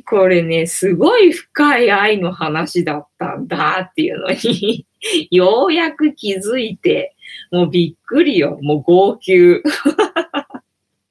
[0.07, 4.87] これね、すごい深い愛の話だったんだっていうのに
[5.31, 7.15] ようやく気づいて、
[7.51, 8.59] もうびっくりよ。
[8.63, 9.63] もう号泣。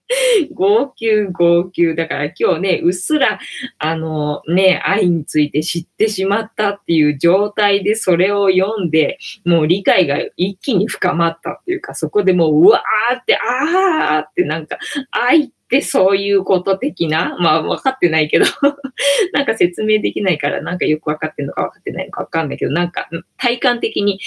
[0.53, 1.95] 号泣、号泣。
[1.95, 3.39] だから今日ね、うっすら、
[3.77, 14.77] あのね、愛について知ってしまったっていう状態でそれを読んで、もう理解が一気に深まったっていうか、そこでもう、うわーって、あーってなんか、
[15.11, 18.45] 愛ってそういうこと的な、まあ分かってないけど
[19.33, 24.19] なんか説明できないからなんかよく分かってんのか分かってないのか分かんないけど、なんか体感的に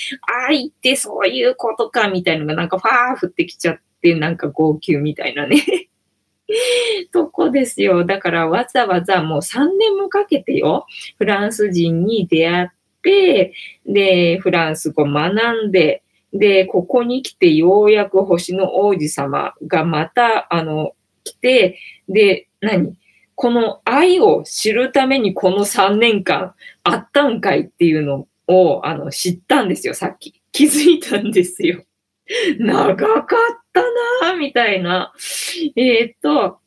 [0.47, 5.63] 愛ってそういうことかみたいのがなんかファー降ってきちゃって、なんか号泣みたいなね
[7.13, 8.05] とこですよ。
[8.05, 10.87] だからわざわざもう3年もかけてよ、
[11.19, 12.69] フランス人に出会っ
[13.03, 13.53] て、
[13.87, 20.93] で、フランス語学んで、で、ここに来てようやく星の王子様がまた、あの、
[21.33, 22.97] 来て、で、何？
[23.35, 30.43] この愛を知るためにこの3年間あったんかいっていうのをあの知ったんですよ、さっき。
[30.51, 31.85] 気づいたんですよ。
[32.59, 33.27] 長かっ
[33.73, 33.81] た
[34.25, 35.13] なぁ、みたいな。
[35.77, 36.59] えー、っと、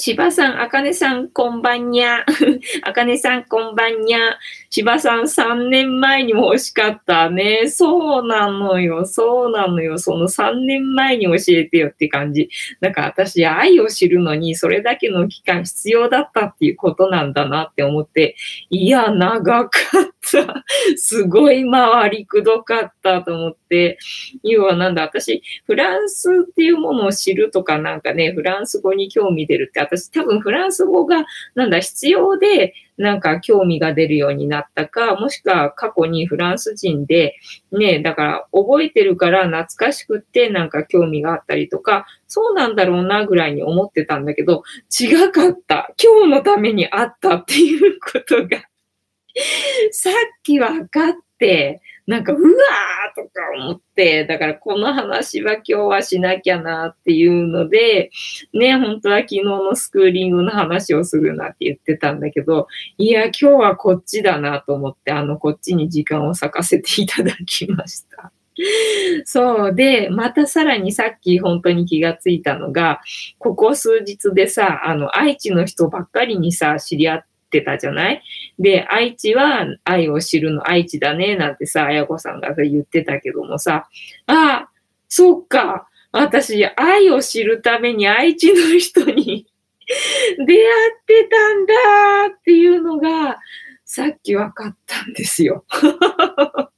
[0.00, 2.24] 芝さん、あかねさん、こんばんにゃ。
[2.84, 4.38] あかねさん、こんばんにゃ。
[4.70, 7.68] 芝さん、3年前にも欲しかったね。
[7.68, 9.98] そうなのよ、そうなのよ。
[9.98, 12.48] その3年前に教えてよって感じ。
[12.80, 18.36] なんか私、愛を知るのに、それだけの期間必要だったっていうことなんだなって思って、
[18.70, 20.64] いや、長かった。
[20.96, 23.59] すごい回りくどかったと思って。
[23.70, 23.98] って
[24.42, 37.36] 要はなんだ、私、フランスっていうものを知るとかなんかね、フランス語に興味出るって私多分フランス語がなんだ必要でなんか興味が出るようになったか、もしくは過去にフランス人で
[37.70, 44.64] ね、だから覚えてるから懐かしくってなんか興味があったりとか、そうなんだろうなぐらいに思ってたんだけど、
[45.00, 45.92] 違かった。
[46.02, 48.58] 今日のためにあったっていうことが
[49.92, 51.80] さっき分かって、
[52.10, 58.10] なんか、うわーとか思って、だからこの話は今日はしなきゃなっていうので、
[58.52, 62.66] ね、本当は昨日のスクーリングの話をするなって言ってたんだけど、
[62.98, 68.32] いや、今日はこっちだなと思って、あの、こっちに時間を割かせていただきました。
[69.24, 73.00] そうで、またさらにさっき本当に気がついたのが、
[73.38, 78.22] ここ数日でさ、あの、愛知の人ばっかりにさ、知り合って、ってたじゃない？
[78.60, 83.88] で、愛知は愛を知るの愛知だね、なんてさ、あやこさんが言ってたけどもさ、
[84.26, 84.70] ああ、
[85.08, 89.46] そっか、私、愛を知るために愛知の人に
[90.46, 91.74] 出会ってたんだ
[92.34, 93.38] っていうのが、
[93.84, 95.64] さっき分かったんですよ。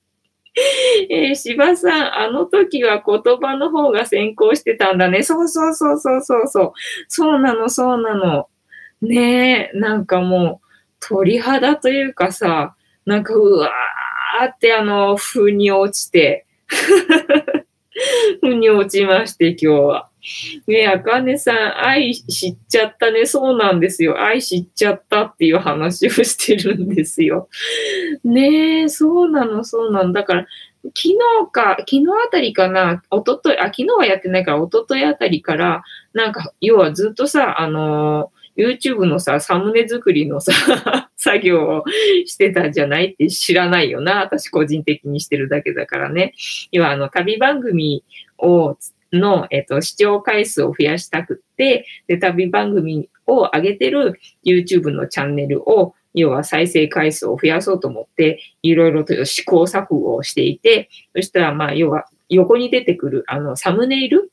[1.08, 5.22] えー、柴さん、あの時は言葉の方が先行してたんだね。
[5.22, 6.72] そうそうそうそうそうそう。
[7.08, 8.48] そうなの、そうなの。
[9.00, 10.61] ねえ、なんかもう、
[11.02, 16.46] 鳥肌というかさ、なんかうわーってあの、風に落ちて、
[18.40, 20.08] 風に落ちまして、今日は。
[20.68, 23.26] ねあかねさん、愛知っちゃったね。
[23.26, 24.22] そうなんですよ。
[24.22, 27.48] 愛知っちゃったっていう話をしてるんですよ。
[28.22, 30.12] ねえ、そうなの、そうなの。
[30.12, 30.46] だから、
[30.84, 31.18] 昨日
[31.50, 40.52] か、昨日あたりかな、おととい、あ、昨日はやってないから、おとといあたりから、なんか、要はずっとさ、あのー YouTube のさ、サムネ作りのさ、
[41.16, 41.84] 作業を
[42.26, 44.20] してたんじゃないって知らないよな。
[44.20, 46.34] 私個人的にしてるだけだからね。
[46.72, 48.04] 要はあの、旅番組
[48.38, 48.76] を、
[49.12, 64.31] の、えっと、視聴回数を増やしたくって、で、旅番組を上げてる YouTube のチャンネルを、要は再生回数を増やそうと思って、いろいろと試行錯誤をしていて、そしたら、まあ、要は、横に出てくる、あの、サムネイル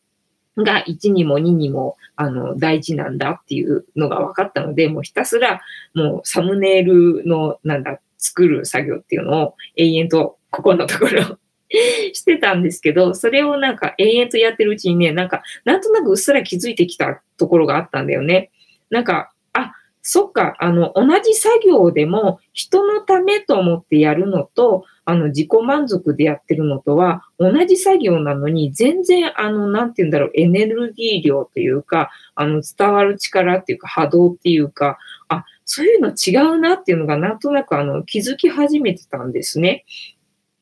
[0.64, 5.62] が1にも2にもあの大事なんだっていうのが分かったので、もうひたすら
[5.94, 11.38] もうサムネイルのなんだ、作る作業っていうのを永遠とここのところ
[12.14, 18.52] してたんですけど、それをなんか永遠とやってるうちにね、なんかなんとなくうっすら気づいてきたところがあったんだよね。
[18.90, 39.84] なんか、あ、そっか、あの、同じ作業でも人のためと思ってやるのと、あの、自己満足でやってるのとは、同じ作業なのに、全然、あの、なんて言うんだろう、エネルギー量というか、あの、伝わる力っていうか、波動っていうか、あ、そういうの違うなっていうのが、なんとなく、あの、気づき始めてたんですね。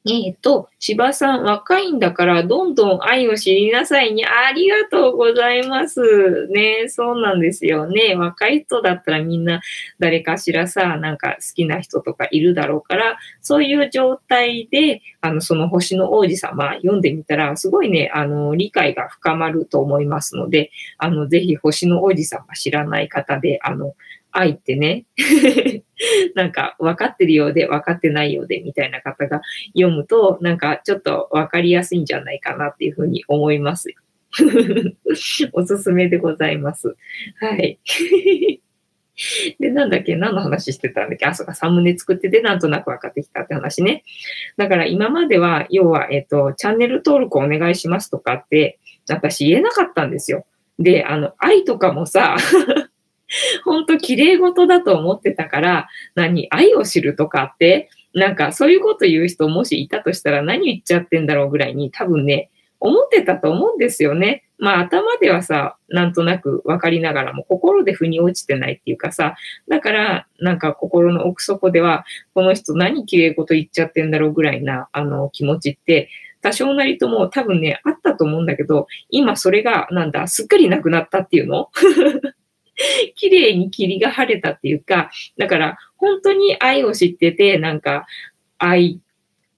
[0.10, 6.48] えっ、ー、と、芝さん、若いんだから、どんどん愛を知りなさいに、ありがとうございます。
[6.48, 8.15] ね、そうなんですよね。
[8.15, 9.62] 若い人だったらみんな
[10.00, 23.93] 誰かしらさ、なんか好きな人とかいるだろうから、そういう状態で、あの、その星の王子様読んでみたら、すごいね、あの、理解が深まると思いますので、あの、ぜひ星の王子様知らない方で、あの、
[24.32, 25.06] 愛ってね、
[26.36, 29.41] なんか分かってるようで分かってないようでみたいな方が
[29.75, 33.89] 読むと、なんかちょっと分かりやすいんじゃないかなっていうふうに思います
[35.53, 36.95] おすすめでございます。
[37.39, 37.79] はい。
[39.60, 41.25] で、なんだっけ何の話してたんだっけ？
[41.25, 44.03] あ、そうか、サムネ作ってて、なんとなく分かってきたって話ね。
[44.57, 48.79] だから今までは、要は、えっ、と、チャンネル登録お願いしますとかって、
[49.10, 50.45] 私言えなかったんですよ。
[50.77, 52.38] で、あの、愛とかもさ
[53.66, 64.44] 本当綺麗事だと思ってたから、何、愛を知るとかって、なんかそういうこと言う人もしいたとしたら何言っちゃってんだろうぐらいに多分ね、思ってたと思うんですよね。
[64.60, 69.36] まあ頭ではさ、なんとなく分かりながらも心で腑に落ちてないっていうかさ、
[69.68, 76.10] だからなんか心の奥底では、この人何綺麗事言っちゃってんだろうぐらいなあの気持ちって
[76.42, 81.69] 多少なりとも多分ね、あったと思うんだけど、今それが、なんだ、すっかりなくなったっていうの？
[83.15, 88.06] 綺麗に霧が晴れたっていうか、だから本当に愛を知ってて、なんか
[88.58, 89.00] 愛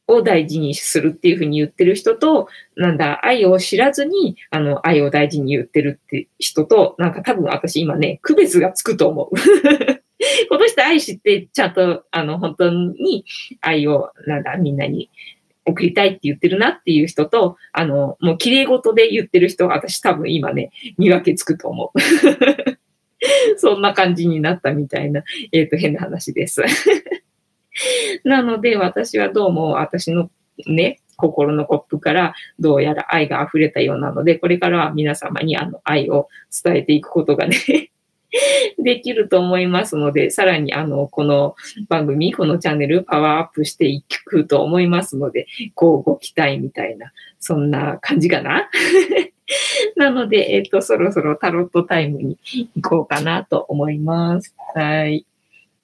[0.07, 9.35] を大事にするっていうふうに言ってる人と、なんだ、愛を知らずに、あの、愛を大事に言ってるって人と、なんか多分私今ね、区別がつくと思う。
[10.49, 13.23] この人愛知って、ちゃんと、あの、本当に
[13.61, 15.09] 愛を、なんだ、みんなに
[15.65, 21.99] 送りたいって言ってるなっていう人と、あの、もう綺麗事で言ってる人、私多分今ね、見分けつくと思う。
[23.57, 26.63] そんな感じになったみたいな、えっ、ー、と、変な話です。
[28.23, 30.29] なので、私はどうも私の
[30.67, 36.29] ね、心のコップからどうやら愛が溢れたようなので、これからは皆様にあの愛を
[36.63, 37.91] 伝えていくことがね
[38.77, 41.55] できると思いますので、さらにあの、この
[41.87, 48.69] 番組、このチャンネルパワーアップしていくと思いますので、こうご期待みたいな、そんな感じかな？
[49.95, 52.37] なので、えっ、と、そろそろタロットタイムに
[52.75, 54.55] 行こうかなと思います。
[54.75, 55.25] はい。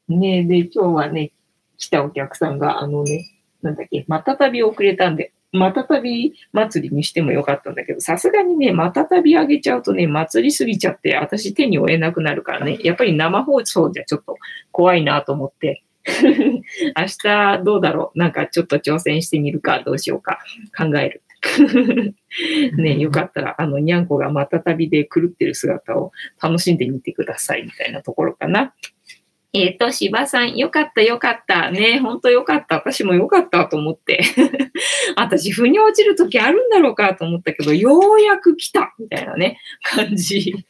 [0.07, 1.32] ねで、今日はね、
[1.78, 14.38] 来たお客さんが、あのね、なんだっけ、またたび遅れたんで、またたび祭りにしてもよかったんだけど、さすがにね、またたびあげちゃうとね、祭りすぎちゃって、私手に負えなくなるからね、やっぱり生放送じゃちょっと
[14.72, 20.39] 怖いなと思って、 明日どうだろうなんかちょっと挑戦してみるか、どうしようか
[20.78, 21.24] 考える。
[22.78, 28.74] ね、よかったら、あの、にゃんこがまたたびで狂ってる姿を楽しんでみてください、みたいなところかな。
[29.53, 31.72] えっ、ー、と、芝さん、よかった、よかった。
[31.72, 32.76] ね、ほんとよかった。
[32.76, 34.22] 私もよかったと思って。
[35.16, 40.66] 私、腑に落ちる時あるんだろうかと思ったけど、ようやく来たみたいなね、感じ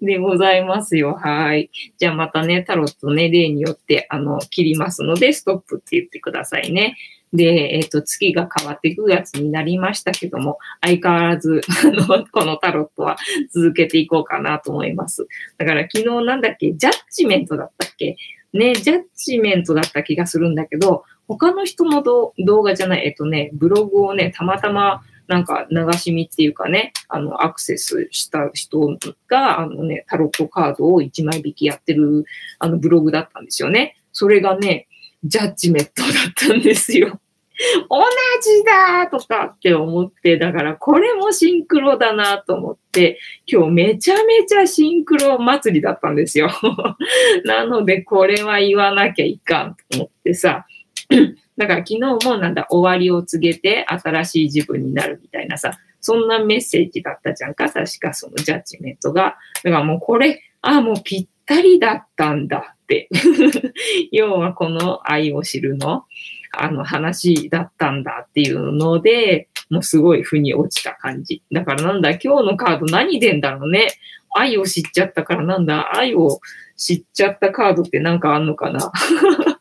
[0.00, 1.12] でございますよ。
[1.12, 1.70] はい。
[1.98, 6.96] じゃあまたね、タロットね、例によって、あの、切りますので、ストップって言ってくださいね。
[7.32, 13.16] で、えっ、ー、と、月が変わって9月になりましたけども、相変わらず、 あの、このタロットは
[13.52, 15.26] 続けていこうかなと思います。
[15.56, 18.16] だから昨日なんだっけ、ジャッジメントだったっけ？
[18.52, 32.24] ね、ジャッジメントだった気がするんだけど、他の人の動画じゃない、えっとね、ブログをね、たまたまなんか流し見っていうかね、あの、アクセスした人が、あのね、タロットカードを1枚引きやってる、
[32.58, 33.96] あの、ブログだったんですよね。
[34.10, 34.88] それがね、
[35.24, 37.20] ジャッジメントだったんですよ。
[37.90, 38.00] 同
[38.42, 46.50] じだとかって思って、だからこれもシンクロだなと思って、今日めちゃめちゃシンクロ祭りだったんですよ。
[47.44, 50.66] なのでこれは言わなきゃいかんと思ってさ。
[51.56, 59.36] だから昨日もなんだ、終わりを告げて新しい自分になるみたいなさ、そんなメッセージだったじゃんか、確かそのジャッジメントが。
[59.62, 62.76] だからもうこれ、ああ、もうぴったりだったんだ。
[64.12, 66.04] 要はこの愛を知るの、
[66.52, 71.42] あの話だったんだっていうので、もうすごい腑に落ちた感じ。
[71.52, 73.88] だからなんだ、今日のカード何でんだろうね。
[74.34, 76.40] 愛を知っちゃったからなんだ、愛を
[76.76, 78.92] 知っちゃったカードってなんかあんのかな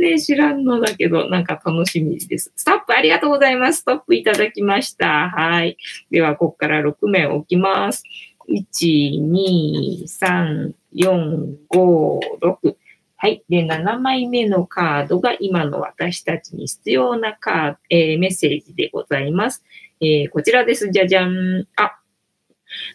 [0.00, 2.52] ね知らんのだけど、なんか楽しみです。
[2.56, 3.80] ストップありがとうございます。
[3.80, 5.30] ストップいただきました。
[5.30, 5.76] はい。
[6.10, 8.04] では、ここから6面置きます。
[8.48, 12.76] 1、2、3、4、5、6。
[13.16, 13.42] はい。
[13.48, 19.64] で、7枚目のカードが今の私たちに必要なカード、えー、メッセージでございます。
[20.00, 20.90] えー、こちらです。
[20.90, 21.66] じゃじゃん。
[21.76, 21.98] あ、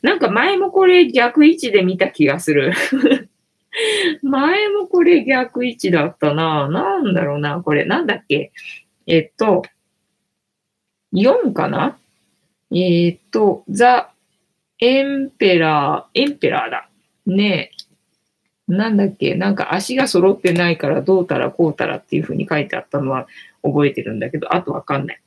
[0.02, 2.74] なんか前もこれ逆位置で見た気がする。
[4.22, 6.68] 前もこれ逆位置だったな。
[6.70, 7.62] なんだろうな。
[7.62, 8.52] これなんだっけ？
[9.08, 9.64] えっと、
[11.14, 11.98] 4かな？
[12.72, 14.12] えっと、ザ・
[14.80, 16.90] エンペラー、エンペラーだ。
[17.26, 17.72] ね
[18.70, 18.72] え。
[18.74, 19.36] なんだっけ？
[19.36, 23.28] なんか足が揃ってないからどうたらこうたらっていう風に書いてあったのは
[23.64, 25.22] 覚えてるんだけど、あとわかんない。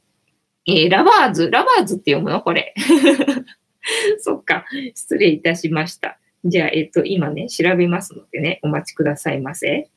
[0.66, 2.40] えー、 Lovers、Lovers って読むの？
[2.40, 2.72] これ。
[4.18, 4.64] そっか。
[4.94, 6.18] 失礼いたしました。
[6.44, 9.88] じゃあ、えっと、今ね、調べますのでね、お待ちくださいませ。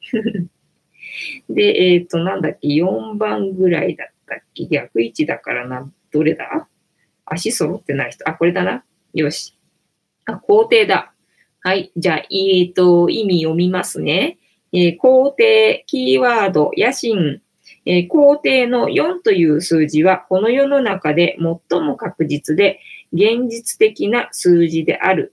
[1.49, 4.66] で、えっと、なんだっけ、4番ぐらいだったっけ？
[4.68, 6.68] 逆位置だからな、どれだ？
[7.26, 8.28] 足揃ってない人。
[8.28, 8.84] あ、これだな。
[9.16, 9.57] よし。
[10.26, 11.13] あ、皇帝だ。
[11.61, 11.91] はい。
[11.95, 14.38] じゃあ、えっと、意味読みますね。
[14.74, 17.41] えー、皇帝、キーワード、野心。
[17.86, 21.38] えー、肯定の4という数字は、この世の中で
[21.70, 22.82] 最も確実で、
[23.13, 25.32] 現実的な数字である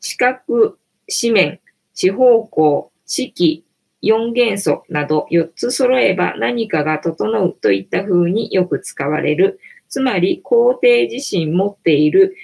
[0.00, 0.76] 四角、
[1.08, 1.58] 四面、
[1.92, 3.64] 四方向、四季、
[4.00, 9.58] 四元素など4つ揃えば何かが整うといった風によく使われる。
[9.88, 12.36] つまり、皇帝自身持っている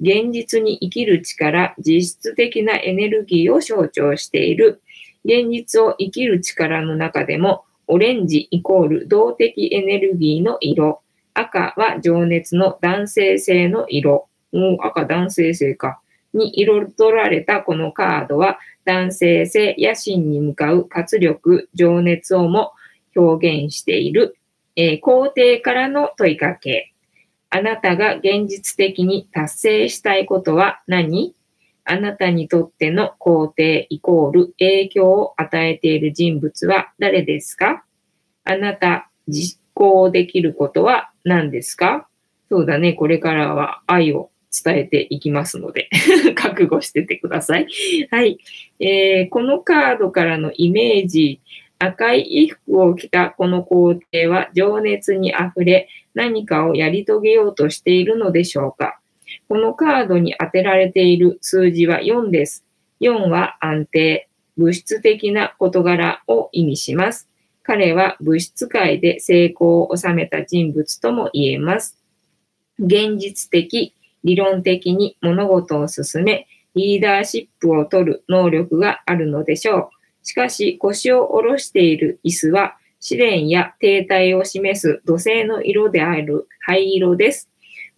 [0.00, 4.82] 現実に生きる力、実質的なエネルギーを象徴している。
[5.24, 11.00] 現実を生きる力の中でも、オレンジイコール動的エネルギーの色、
[11.34, 14.28] 赤は情熱の男性性の色。
[14.52, 16.00] もう赤男性性か。
[16.34, 22.72] に彩られたこのカードは男性性、野心に向かう活力、情熱をも
[23.16, 24.36] 表現している、
[24.76, 26.92] えー、肯定からの問いかけ。
[27.50, 31.34] あなたが現実的に達成したいことは何？
[31.84, 37.84] あなたにとっての肯定イコール影響を与えている人物は誰ですか？
[38.44, 42.06] あなた実行できることは何ですか？
[42.50, 42.92] そうだね。
[42.92, 44.30] これからは愛を
[44.64, 45.88] 伝えていきますので
[46.34, 47.66] 覚悟しててください。
[48.10, 48.38] はい、
[48.80, 49.28] えー。
[49.30, 51.40] このカードからのイメージ、
[51.78, 55.88] 赤い衣服を着たこの皇帝は情熱に溢れ
[56.18, 58.98] 何かをやり遂げようとしているのでしょうか？
[59.48, 62.64] このカードに当てられている数字は4です。
[63.00, 67.28] 4は安定、物質的な事柄を意味します。
[67.62, 71.96] 彼は物質界で成功を収めた人物とも言えます。
[72.80, 73.94] 現実的、
[74.24, 79.88] 理論的に物事を進め、リーダーシップを取る能力があるのでしょう。
[80.24, 87.48] しかし腰を下ろしている椅子は試練や停滞を示す土星の色である灰色です。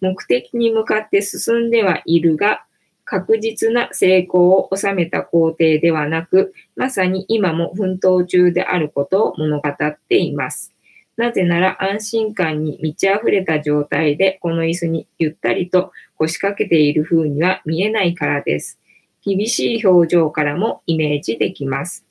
[0.00, 2.64] 目的に向かって進んではいるが、
[3.04, 10.72] 確実な成功を収めた工程ではなく、まさに今も奮闘中であることを物語っています。
[11.16, 18.78] なぜなら安心感に満ち溢れた状態でこの椅子にゆったりと腰掛けている風には見えないからです。
[19.22, 22.06] 厳しい表情からもイメージできます。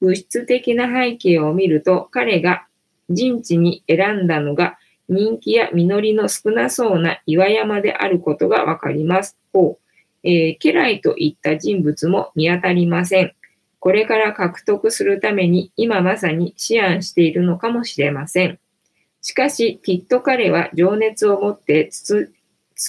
[0.00, 2.66] 物質的な背景を見ると、彼が
[3.10, 4.78] 陣地に選んだのが
[5.08, 9.36] 人気や実りの少なそうな岩山であることがわかります。
[9.52, 9.80] ほう
[10.22, 13.32] えー、家来といった人物も見当たりません。
[13.78, 18.58] これから獲得するために今まさに思案しているのかもしれません。
[19.22, 22.28] しかし、きっと彼は情熱を持って突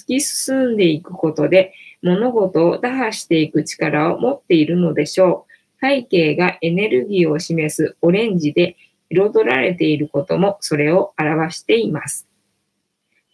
[0.06, 5.51] き進んでいくことで物事を打破していく力を持っているのでしょう。
[5.82, 8.78] 背景がエネルギーを示すオレンジで
[9.10, 12.28] 彩られていることもそれを表しています。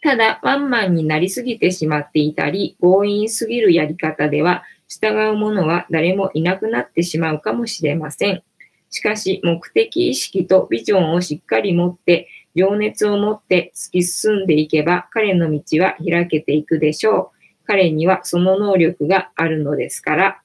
[0.02, 8.42] ただ、ワンマンになりすぎてしまっていたり、強引すぎるやり方では、従う者は誰もいなくなってしまうかもしれません。
[8.90, 17.38] しかし、目的意識とビジョンをしっかり持って、情熱を持って突き進んでいけば、彼の道は開けていくでしょう。
[17.66, 20.40] 彼にはその能力があるのですから。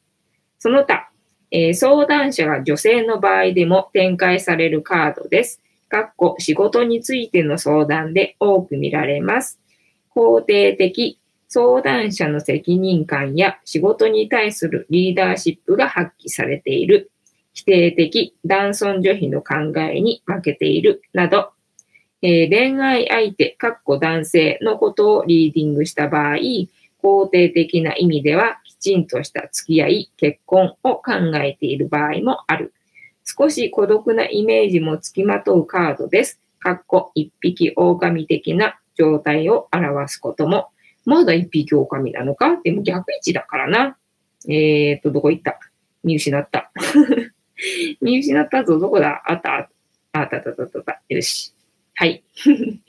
[0.60, 1.12] その他、
[1.56, 5.62] えー、相談者が女性の場合でも展開されるカードです。
[5.88, 9.60] かっこ仕事についての相談で多く見られます。
[10.16, 17.12] 肯定的、相談者の責任感や仕事に対するリーダーシップが発揮されている。
[17.54, 21.52] 否定的、男尊女卑の考えに負けているなど、
[22.24, 26.38] えー、恋愛相手、かっこ男性のことをリーディングした場合、
[27.04, 32.74] 肯定的な意味ではきちんとした付き合い、結婚を考えている場合もある。
[33.24, 36.42] 少し孤独なイメージもつきまとうカードです。
[36.60, 40.68] かっこ一匹狼的な状態を表すことも。
[41.06, 42.60] まだ一匹狼なのか？
[42.62, 43.98] でも逆位置だからな。
[44.50, 45.58] えーと、どこ行った？
[46.04, 46.70] 見失った。
[48.02, 48.80] 見失ったぞ。
[48.80, 49.24] どこだ？
[49.26, 49.56] あった。
[49.56, 49.70] あっ
[50.12, 51.02] たあったあったあった。
[51.08, 51.54] よし。
[51.96, 52.22] はい。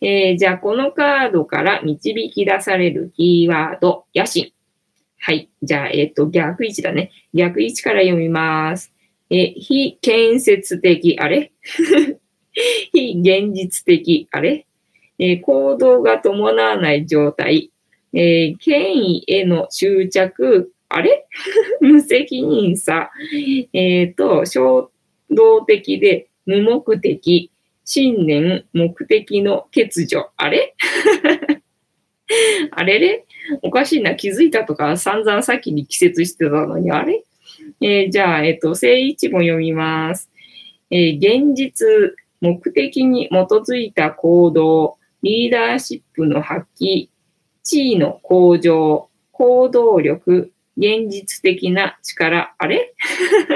[0.00, 4.52] えー、じゃあ、このカードから導き出されるキーワード、野心。
[5.26, 5.50] はい。
[5.60, 7.10] じゃあ、えっ、ー、と、逆位置だね。
[7.34, 8.92] 逆位置から読みます。
[9.28, 11.50] え、非建設的、あれ？
[12.94, 14.66] 非現実的、あれ？
[15.18, 17.72] え行動が伴わない状態。
[18.12, 21.26] えー、権威への執着、あれ？
[21.82, 23.10] 無責任さ。
[23.72, 24.92] えっ、ー、と、衝
[25.32, 27.50] 動的で無目的。
[27.84, 30.30] 信念、目的の欠如。
[30.36, 30.76] あれ？
[32.72, 33.26] あれれ？
[33.62, 34.14] おかしいな。
[34.16, 37.24] 気づいたとか散々先に季節してたのに、あれ？
[37.80, 40.30] えー、じゃあ、えっ、ー、と、正位置も読みます。
[40.90, 41.86] えー、現実、
[42.40, 47.08] 目的に基づいた行動、リーダーシップの発揮、
[47.62, 52.54] 地位の向上、行動力、現実的な力。
[52.58, 52.94] あれ？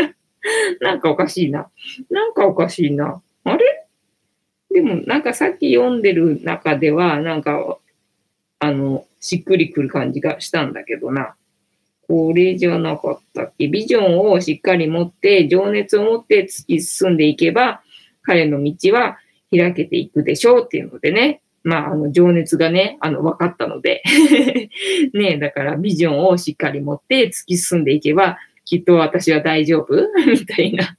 [0.81, 1.71] なんかおかしいな。
[2.09, 3.23] なんかおかしいな。
[3.45, 3.87] あれ？
[4.73, 7.79] でもなんかさっき読んでる中では、なんか、
[8.61, 11.35] あの、しっくりくる感じがしたんだけどな。
[12.07, 13.69] これじゃなかったっけ？
[13.69, 17.83] ビジョンをしっかり持って、情熱を持って突き進んでいけば、
[18.23, 19.19] 彼の道は
[19.51, 21.41] 開けていくでしょうっていうのでね。
[21.63, 24.03] まあ、あの、情熱がね、あの、分かったので
[25.13, 29.95] ね、だからビジョンをしっかり持って突き進んでいけば、きっと私は大丈夫？
[30.27, 30.97] みたいな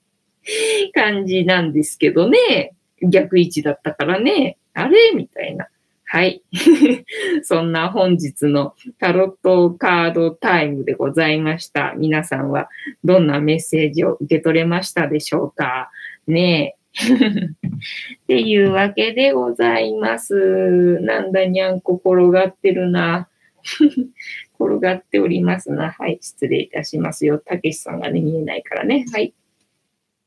[0.93, 2.74] 感じなんですけどね。
[3.01, 5.12] 逆位置だったからね、あれ？
[5.16, 5.68] みたいな。
[6.14, 6.43] はい。
[7.43, 11.93] そんな本日のタロットカードタイムでございました。
[11.95, 12.68] 皆さんは
[13.05, 15.89] どんなメッセージを受け取れましたでしょうか？
[16.28, 17.16] ねえ。
[17.16, 20.99] っていうわけでございます。
[20.99, 23.30] なんだにゃんこ転がってるな。
[24.59, 25.91] 転がっておりますな。
[25.91, 26.20] はい。
[26.22, 27.38] 失礼いたしますよ。
[27.38, 29.05] たけしさんがね、見えないからね。
[29.14, 29.34] はい。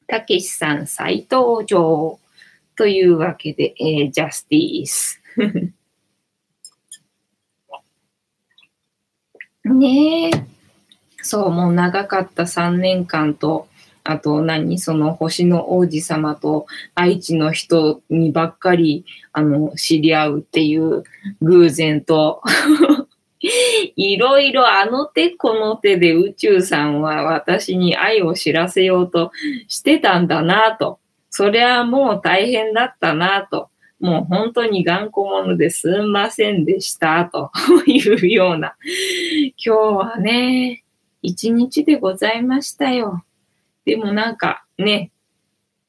[0.07, 2.19] たけしさん再登場。
[2.75, 5.21] というわけで、えージャスティース。
[9.65, 10.31] ねえ。
[11.23, 13.67] そう、もう長かった3年間と、
[14.05, 21.05] あと何その星の王子様と愛知の人にばっかり、あの、知り合うっていう
[21.41, 22.43] 偶然と、
[23.97, 29.33] いろいろあの手この手で宇宙さんは私に愛を知らせようと
[29.69, 30.99] してたんだなと。
[31.31, 33.71] そりゃもう大変だったなと。
[34.05, 37.51] もう本当に頑固者ですんませんでしたと
[37.91, 38.77] いうような。
[39.57, 40.85] 今日はね、
[41.23, 43.25] 一日でございましたよ。
[43.87, 45.11] でもなんかね、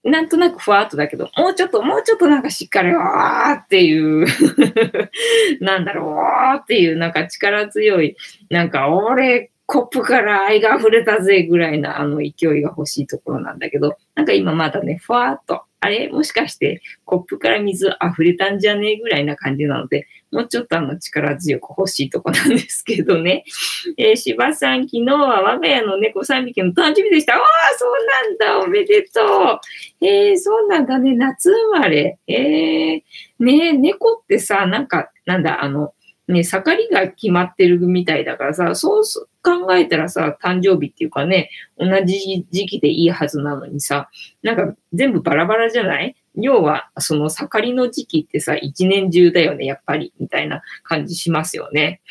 [0.05, 4.26] なんとなくふわっとだけど、もうちょっと、もうちょっとなんかしっかり、わーっていう、
[5.59, 8.16] なんだろう、わーっていう、なんか力強い、
[8.49, 16.10] なんか俺、コップから愛が溢れたぜぐらいなあの勢いが欲しいところなんだけど、なんか今まだね、ふわっと、あれ？
[16.10, 18.94] もしかしてコップから水溢れたんじゃね？
[18.94, 23.44] えぐらいな感じなので、もうちょっとあの力強く欲しいとこなんですけどね。
[23.98, 27.36] えー、柴さん、昨日は我が家の猫3匹の誕生日でした。
[27.36, 27.42] ああ、
[27.78, 27.92] そう
[28.48, 29.60] なんだ、おめでと
[30.02, 30.06] う。
[30.06, 32.20] えー、そうなんだね、夏生まれ。
[32.28, 33.02] えー、
[33.40, 35.94] ね猫ってさ、なんか、なんだ、あの、
[36.28, 39.04] ね、盛りが決まってるみたいだからさ、そう
[39.44, 44.10] 考えたらさ、誕生日っていうかね、同じ時期でいいはずなのにさ、
[44.42, 46.16] なんか全部バラバラじゃない？
[46.38, 52.02] 要は、その盛りの時期ってさ、一年中だよね、やっぱり、みたいな感じしますよね。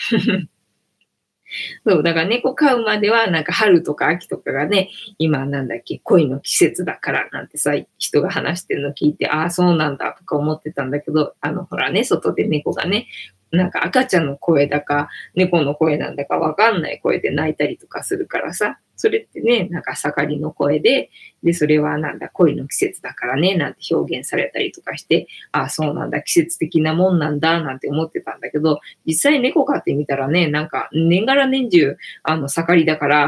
[1.86, 13.06] そう、だから猫飼うまでは、なんか春とか秋とかがね、今なんだっけ、恋の季節だからなんてさ、人が話してるの聞いて、ああ、そうなんだとか思ってたんだけど、あの、ほらね、外で猫がね、
[13.50, 21.10] なんか赤ちゃんの声だか、猫の声なんだかわかんない声で泣いたりとかするからさ、それってね、なんか盛りの声で、
[21.42, 33.26] で、それはなんだ、恋の季節だからね、なんて表現されたりとかして、ああ、そうなんだ、季節的なもんなんだ、なんて思ってたんだけど、実際猫飼ってみたらね、なんか年がら年中、あの、盛りだから、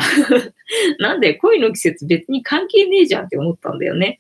[0.99, 4.19] なんで恋の季節別に関係ねえじゃんって思ったんだよね。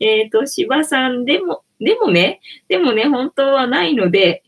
[0.00, 4.42] えっ、ー、と、芝さん、でも、でもね、でもね、本当はないので、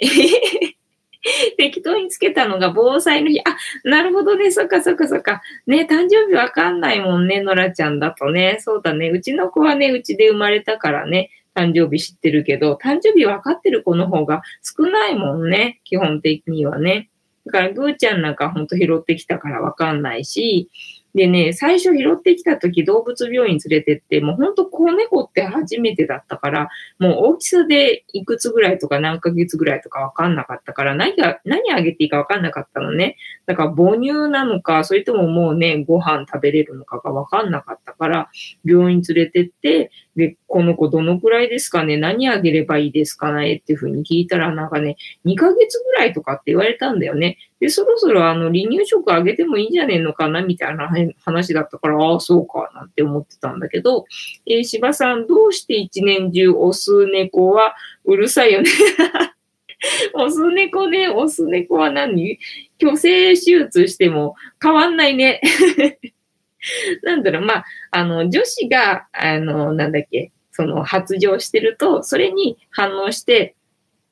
[1.57, 3.41] 適当につけたのが防災の日。
[3.41, 4.51] あ、なるほどね。
[4.51, 5.43] そっかそっかそっか。
[5.67, 8.59] ね、誕生日わかんないもんね、ノラちゃんだとね。
[8.61, 9.11] そうだね。
[9.11, 15.81] うちの子はね、うちで生まれたからね、誕生日知ってるけど、誕生日わかってる子の方が少ないもんね。
[15.85, 17.11] 基本的にはね。
[17.47, 20.71] だから、ぐーちゃんなんかほんと拾ってきたからわかんないし、
[21.19, 26.69] でね、最初拾ってきた時動物病院連れてって、もうほんと子猫って初めてだったから、
[27.01, 33.17] もう大きさでいくつぐらいとか何ヶ月ぐらいとかわかんなかったから、何が、何あげていいかわかんなかったのね。
[33.47, 38.31] だから母乳なのか、それとももうね、ご飯食べれるのかがわかんなかったから、
[38.65, 47.39] 病院連れてって、で、この子どのくらいですかね何あげればいいですかねっていうふうに聞いたら、なんかね、2ヶ月ぐらいとかって言われたんだよね。
[47.61, 50.91] で、そろそろあの、離乳食あげてもいいんじゃねえのかなみたいな
[51.25, 54.05] 話だったから、ああ、そうか、なんて思ってたんだけど、
[54.47, 58.71] えー、芝さん、どうして一年中オス猫はうるさいよね？
[60.15, 62.39] オス猫ね、オス猫は何？
[62.81, 65.41] 虚勢手術しても変わんないね。
[67.03, 73.55] なんだろう、まあ、あの、女子が、あの、なんだっけ、その発情してると、それに反応して、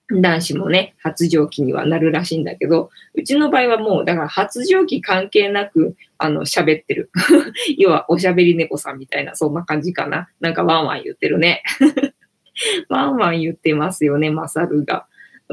[0.09, 7.11] 男子もね、発情期にはなるらしいんだけど、うちの場合はもう、だから発情期関係なく、あの、喋ってる。
[7.77, 10.29] 要は、おしゃべり猫さんみたいな、そんな感じかな。
[10.41, 11.63] なんかワンワン言ってるね。
[12.89, 15.07] ワンワン言ってますよね、マサルが。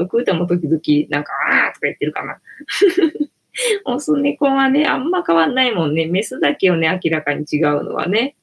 [0.08, 2.38] クータも時々、なんか、あーとか言ってるかな。
[3.84, 6.06] オス猫はね、あんま変わんないもんね。
[6.06, 8.36] メスだけをね、明らかに違うのはね。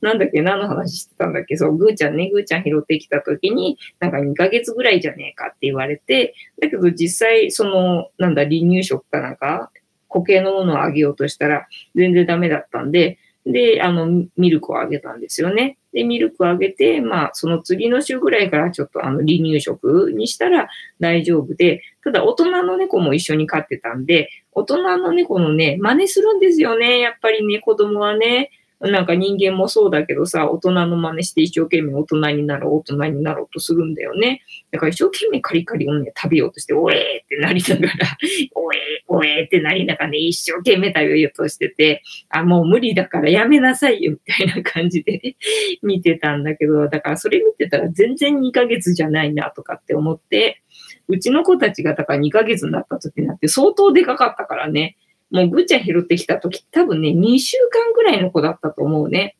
[0.00, 9.70] なんだっけ何の話してたんだっけそう、ぐーちゃんね、ぐーちゃん拾ってきた時に、なんか2ヶ月ぐらいじゃねえかって言われて、だけど実際、その、なんだ、離乳食かなんか、
[10.08, 15.78] 固形のものをあげようとしたら、全然ダメだったんで、で、あの、ミルクをあげたんですよね。
[15.96, 20.68] で、ミルクあげて、まあ、その次の週ぐらいからちょっとあの、離乳食にしたら
[21.00, 27.00] 大丈夫で、ただ大人の猫も一緒に飼ってたんで、大人の猫のね、真似するんですよね。
[27.00, 28.50] やっぱりね、子供はね。
[28.80, 34.42] なんか人間もそうだけどさ、大人の真似して一生懸命大人になろう、大人になろうとするんだよね。
[34.70, 38.18] だから一生懸命カリカリをね、食べようとして、おえーってなりながら、
[38.54, 45.36] おえー、おえーってなりながらね、一生懸命食べようとしてて、あ、もう無理だからやめなさいよ、みたいな感じで、ね、
[45.82, 50.60] 見てたんだけど、だからそれ見てたら全然2ヶ月じゃないなとかって思って、
[51.08, 54.96] うちの子たちがだから2ヶ月になった時になって相当でかかったからね、
[55.30, 59.36] もうぐーちゃ拾ってきた時多分ね、2週間ぐらいの子だったと思うね。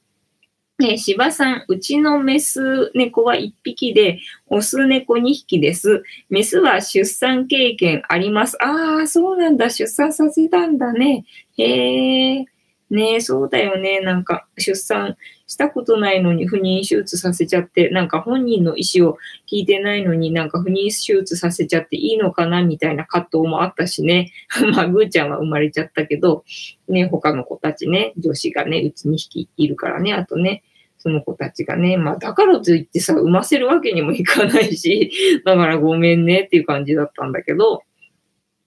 [0.78, 4.18] ね芝さん、うちのメス猫は1匹で、
[4.48, 6.02] オス猫2匹です。
[6.28, 8.58] メスは出産経験あります。
[8.62, 9.70] ああ、そうなんだ。
[9.70, 11.24] 出産させたんだね。
[11.56, 12.44] へえ。
[12.90, 14.00] ねそうだよね。
[14.00, 15.16] なんか、出産
[15.46, 19.16] したことないのに不妊手術させちゃって、なんか本人の意思を
[19.50, 24.32] 聞いてないのになんか不妊手術させちゃっていいのかなみたいな葛藤もあったしね。
[24.74, 26.44] まあ、ぐーちゃんは生まれちゃったけど、
[26.88, 30.64] ね、他の子たちね、女子がね、うち2匹いるからね、あとね、
[30.98, 35.12] その子たちがね、まあ、だからといってさ、産ませるわけにもいかないし、
[35.46, 37.82] だからごめんねっていう感じだったんだけど、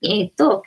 [0.01, 0.63] えっ、ー、と、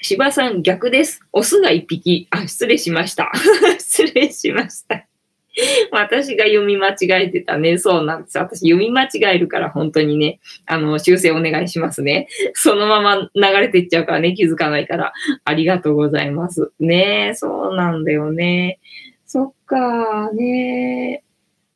[0.00, 1.20] 芝さん逆です。
[1.32, 2.28] オスが一匹。
[2.30, 3.32] あ、失礼しました。
[3.78, 5.06] 失礼しました。
[5.92, 7.78] 私が読み間違えてたね。
[7.78, 8.38] そうなんです。
[8.38, 12.28] 私読み間違えるから本当にね、あの、修正お願いしますね。
[12.54, 15.12] そのまま流れていっちゃうからね、気づかないから。
[15.44, 16.72] ありがとうございます。
[16.80, 18.78] ねそうなんだよね。
[19.26, 21.22] そっかね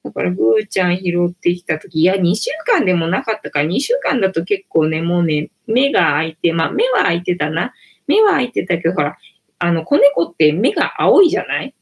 [0.04, 7.72] だから、ぐーちゃん拾ってきたとき、いや、2週間でもなかったから、2週間だと結構ね、もうね、目が開いて、まあ、目は開いてたな。
[8.06, 9.16] 目は開いてたけど、ほら、
[9.58, 11.74] あの、子猫って目が青いじゃない？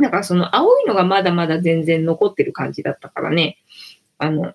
[0.00, 3.58] だかその青いのがまだまだ全然残ってる感じだったからね、
[4.18, 4.54] あの、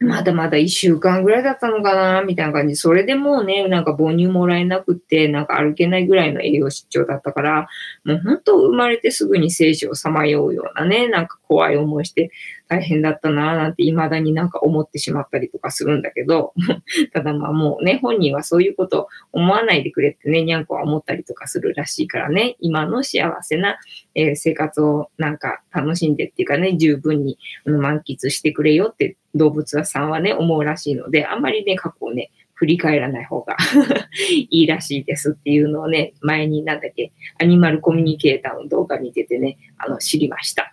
[0.00, 2.76] まだまだ一週間ぐらいだったのかな、みたいな感じ。
[2.76, 7.68] それでもうね、なんか母乳もらえなくって、なんか歩けないぐらいの栄養失調だったから、
[8.04, 12.30] もう本当生まれてすぐに生死をさまようようなね、なんか怖い思いして、
[12.68, 16.52] 大変だったなぁなんて未だになんか思ってしまったりとかするんだけど、
[17.12, 23.78] ただまあもうね、本人はそういうこと思わないでくれってね、にゃんこは思ったりとかするらしいからね、今の幸せな、
[24.14, 33.56] えー、生活をなんか楽しんでっていうかね、十分に満喫してくれよって動物はさんはね、思うらしいので、あんまりね、過去をね、振り返らない方が
[34.50, 40.72] いいらしいですっていうのをね、前になんだっけ、アニマルコミュニケーターの動画見ててね、あの、知りました。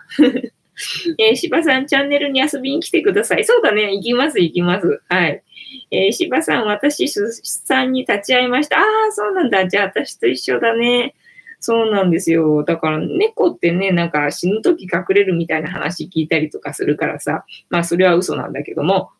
[1.17, 3.45] えー、芝さん、チャンネルに遊びに来てください。
[3.45, 3.93] そうだね。
[3.93, 5.01] 行きます、行きます。
[5.09, 5.41] はい。
[5.91, 8.79] えー、芝さん、私、出産に立ち会いました。
[8.79, 9.67] ああ、そうなんだ。
[9.67, 11.15] じゃあ、私と一緒だね。
[11.59, 12.63] そうなんですよ。
[12.63, 19.11] だから、猫ってね、なんか死ぬ時隠れるみたいな話聞いたりとかするからさ、まあ、それは嘘なんだけども。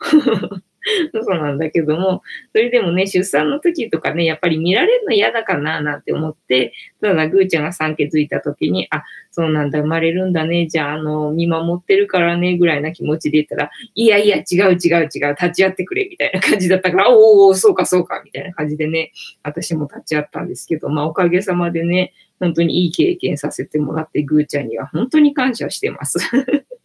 [1.14, 2.22] そうなんだけども、
[2.52, 19.12] それでもね、出産の時とかね、やっぱり見られるの嫌だかななんて思って、ただ、ぐーちゃんが産気づいた時に、あ、そうなんだ、生まれるんだね、じゃあ、あの、見守ってるからね、ぐらいな気持ちで言ったら、いやいや、違う違う違う、立ち会ってくれ、みたいな感じだったから、 おお、そうかそうか、みたいな感じでね、
[19.44, 26.20] 私も立ち会ったんですけど、まあ、おかげさまでね、本当にいい経験させてもらって、ぐーちゃんには本当に感謝してます。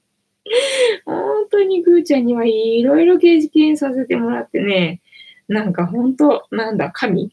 [1.04, 5.00] 本当にぐーちゃんにはいろいろ経験させてもらってね、
[5.48, 7.32] なんか本当、なんだ、神？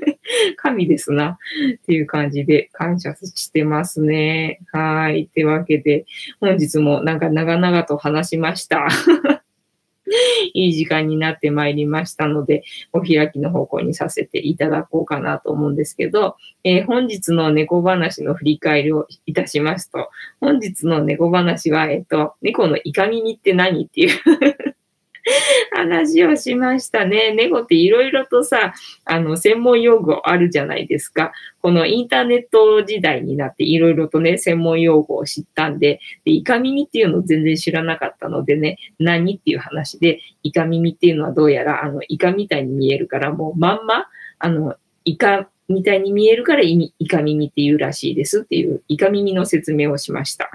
[0.56, 1.38] 神ですな。
[1.76, 4.60] っていう感じで感謝してますね。
[4.70, 5.22] はい。
[5.22, 6.04] ってわけで、
[6.40, 8.88] 本日もなんか長々と話しました。
[10.54, 24.18] いい時間になってまいりましたので、お開きの方向にさせていただこうかなと思うんですけど、えー、本日の猫話の振り返りをいたしますと、本日の猫話は、えっと、猫のイカ耳って何っていう
[25.72, 27.32] 話をしましたね。
[27.34, 31.32] 猫っていろいろとさ、あの、専門用語あるじゃないですか。
[31.62, 44.06] このインターネット時代になっていろいろとね、専門用語を知ったんで、で、イカ耳っていうのを全然知らなかったのでね、何っていう話で、イカ耳っていうのはどうやら、あの、イカみたいに見えるから、もうまんま、
[44.38, 50.50] あの、イカみたいに見えるからイカ耳っていうらしいですっていう、イカ耳の説明をしました。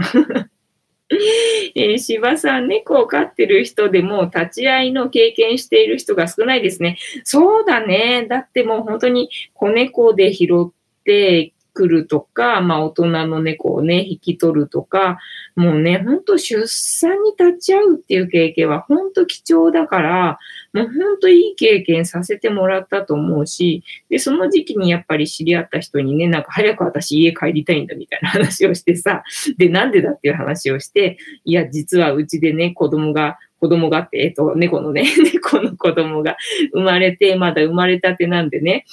[1.76, 6.98] えー、芝さん、猫を飼ってる人でも立ち会いの経験している人が少ないですね。
[7.24, 8.28] そうだね。
[8.30, 15.18] だってもう本当に子猫で拾って来るとか、まあ大人の猫をね、引き取るとか、
[15.56, 20.40] もうね、ほんと出産に立ち会うっていう経験はほんと貴重だから、
[20.74, 29.24] もうほんといい経験させてもらったと思うし、で、その時期にやっぱり知り合った人にね、なんか早く私家帰りたいんだみたいな話をしてさ、
[29.58, 35.04] で、なんでだっていう話をして、いや、実はうちでね、子供が子供がって、えっと、猫のね、
[35.34, 36.38] 猫の子供が
[36.74, 38.86] 生まれて、まだ生まれたてなんでね、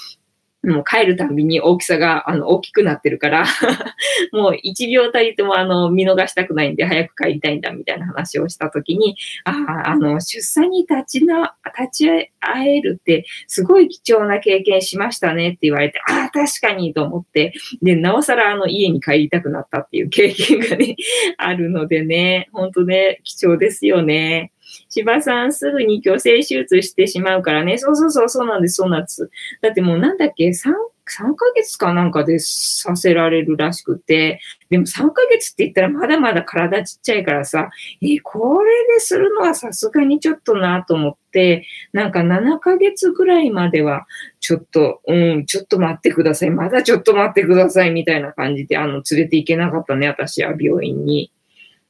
[0.66, 3.44] もう帰るたびに大きさが、あの、大きくなってるから
[4.32, 9.52] もう1秒たりとも、あの、見逃したくないんで、早く帰りたいんだ、みたいな話をしたときに、あ
[9.84, 20.96] あ、あの、出産に立ちな、立ち会えるって、すごい貴重な経験しましたねって言われて、ああ、確かにと思って、で、なおさら、あの、家に帰りたくなったっていう経験がね、
[21.38, 24.50] あるのでね、ほんとね、貴重ですよね。
[24.88, 27.78] 芝さんすぐに虚勢手術してしまうからね。
[27.78, 29.30] そうそうそう、そうなんです、そうなんです。
[29.62, 30.72] だってもうなんだっけ、3、
[31.06, 37.70] 3ヶ月かなんかでさせられるらしくて、でも3ヶ月って言ったらまだまだ体ちっちゃいからさ、
[38.02, 44.06] え、これでするのはさすがにちょっとなと思って、なんか7ヶ月ぐらいまでは、
[44.40, 46.50] ちょっと、うん、ちょっと待ってください。
[46.50, 47.92] まだちょっと待ってください。
[47.92, 51.30] みたいな感じで、あの、連れて行けなかったね、私は病院に。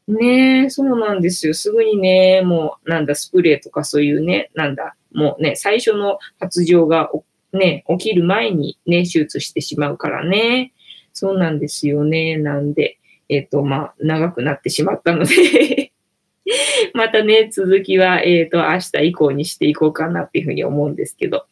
[0.08, 1.54] ねえ、そうなんですよ。
[1.54, 7.10] すぐにね、もう、なんだ、スプレーとかそういうね、なんだ、もうね、最初の発情が
[7.52, 10.72] ね、起きる前にね、手術してしまうからね。
[11.12, 12.36] そうなんですよね。
[12.36, 12.98] なんで、
[13.28, 15.92] えっ、ー、と、まあ、長くなってしまったので
[16.94, 21.46] またね、続きは、えっ、ー、と、明日以降にしていこうかなっていうふうに思うんですけど。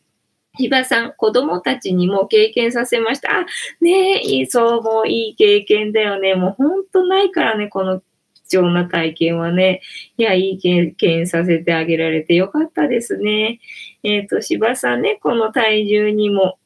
[0.56, 3.40] ひばさん、子供たちにも経験させました。
[3.40, 3.46] あ、
[3.80, 6.34] ねえ、そう、もういい経験だよね。
[6.36, 8.02] もうほんとないからね、この
[8.48, 9.80] 貴重な体験はね。
[10.16, 13.60] いや、いい経験させてあげられてよかったですね。
[14.02, 16.58] えっ、ー、と、芝さんね、この体重にも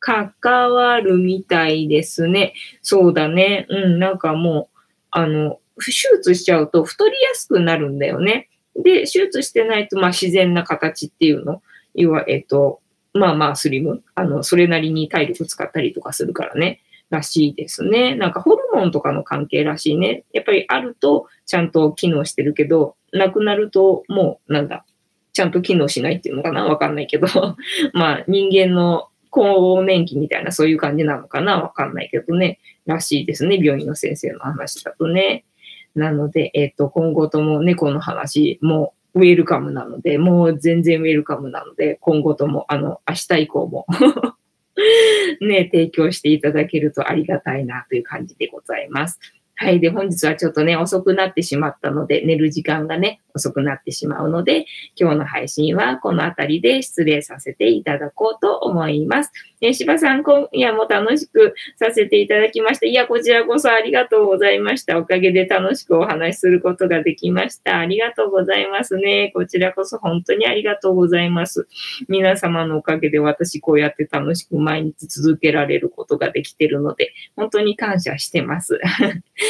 [0.00, 2.54] 関わるみたいですね。
[2.82, 3.66] そうだね。
[3.68, 4.78] うん、なんかもう、
[5.10, 8.48] あの、手術しちゃうと太りやすくなるんだよね。
[8.76, 11.62] で、手術してないと、まあ自然な形っていうの？
[11.94, 12.80] 要は、えっ、ー、と、
[13.12, 14.02] まあまあスリム？
[14.14, 16.80] あの、それなりに体力使ったりとかするからね。
[17.12, 18.14] らしいですね。
[18.14, 20.24] なんかホルモンとかの関係らしいね。
[20.32, 24.86] やっぱりあるとちゃんと機能してるけど、なくなるともうなんだ、
[25.34, 26.64] ちゃんと機能しないっていうのかな？
[26.64, 27.28] わかんないけど、
[27.92, 31.60] まあ人間の更年期みたいなそういう感じなのかな？
[31.60, 32.58] わかんないけどね。
[32.86, 33.58] らしいですね。
[33.62, 35.44] 病院の先生の話だとね。
[35.94, 43.86] なので、えっ、と、今後とも猫の話もウェルカムなので、もう全然ウェルカムなので、今後とも、あの、明日以降も
[45.40, 49.18] ね、提供していただけるとありがたいなという感じでございます。
[49.62, 49.78] はい。
[49.78, 59.30] で、本日はちょっとね、遅くなってしまったので、寝る時間がね、遅くなってしまうので、今日の配信はこの辺りで失礼させていただこうと思います。
[59.60, 62.86] え柴さん、今夜も楽しくさせていただきました。
[62.86, 64.98] いや、こちらこそありがとうございました。
[64.98, 67.78] おかげで楽しくお話しすることができました。
[67.78, 69.30] ありがとうございますね。
[69.32, 71.68] こちらこそ本当にありがとうございます。
[72.08, 78.80] 皆様のおかげで私こうやって楽しく毎日続けられることができてるので、本当に感謝してます。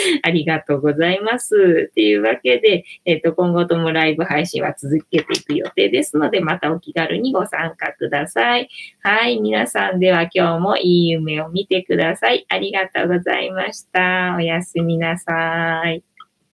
[0.22, 1.88] ありがとうございます。
[1.90, 8.68] っていうわけで、えっ、ー、と、今後ともライブ配信は続けていく予定ですので、またお気軽にご参加ください。
[9.03, 12.46] はい、皆さんでは今日もいい夢を見てください。
[12.48, 14.34] ありがとうございました。
[14.36, 16.11] おやすみなさい。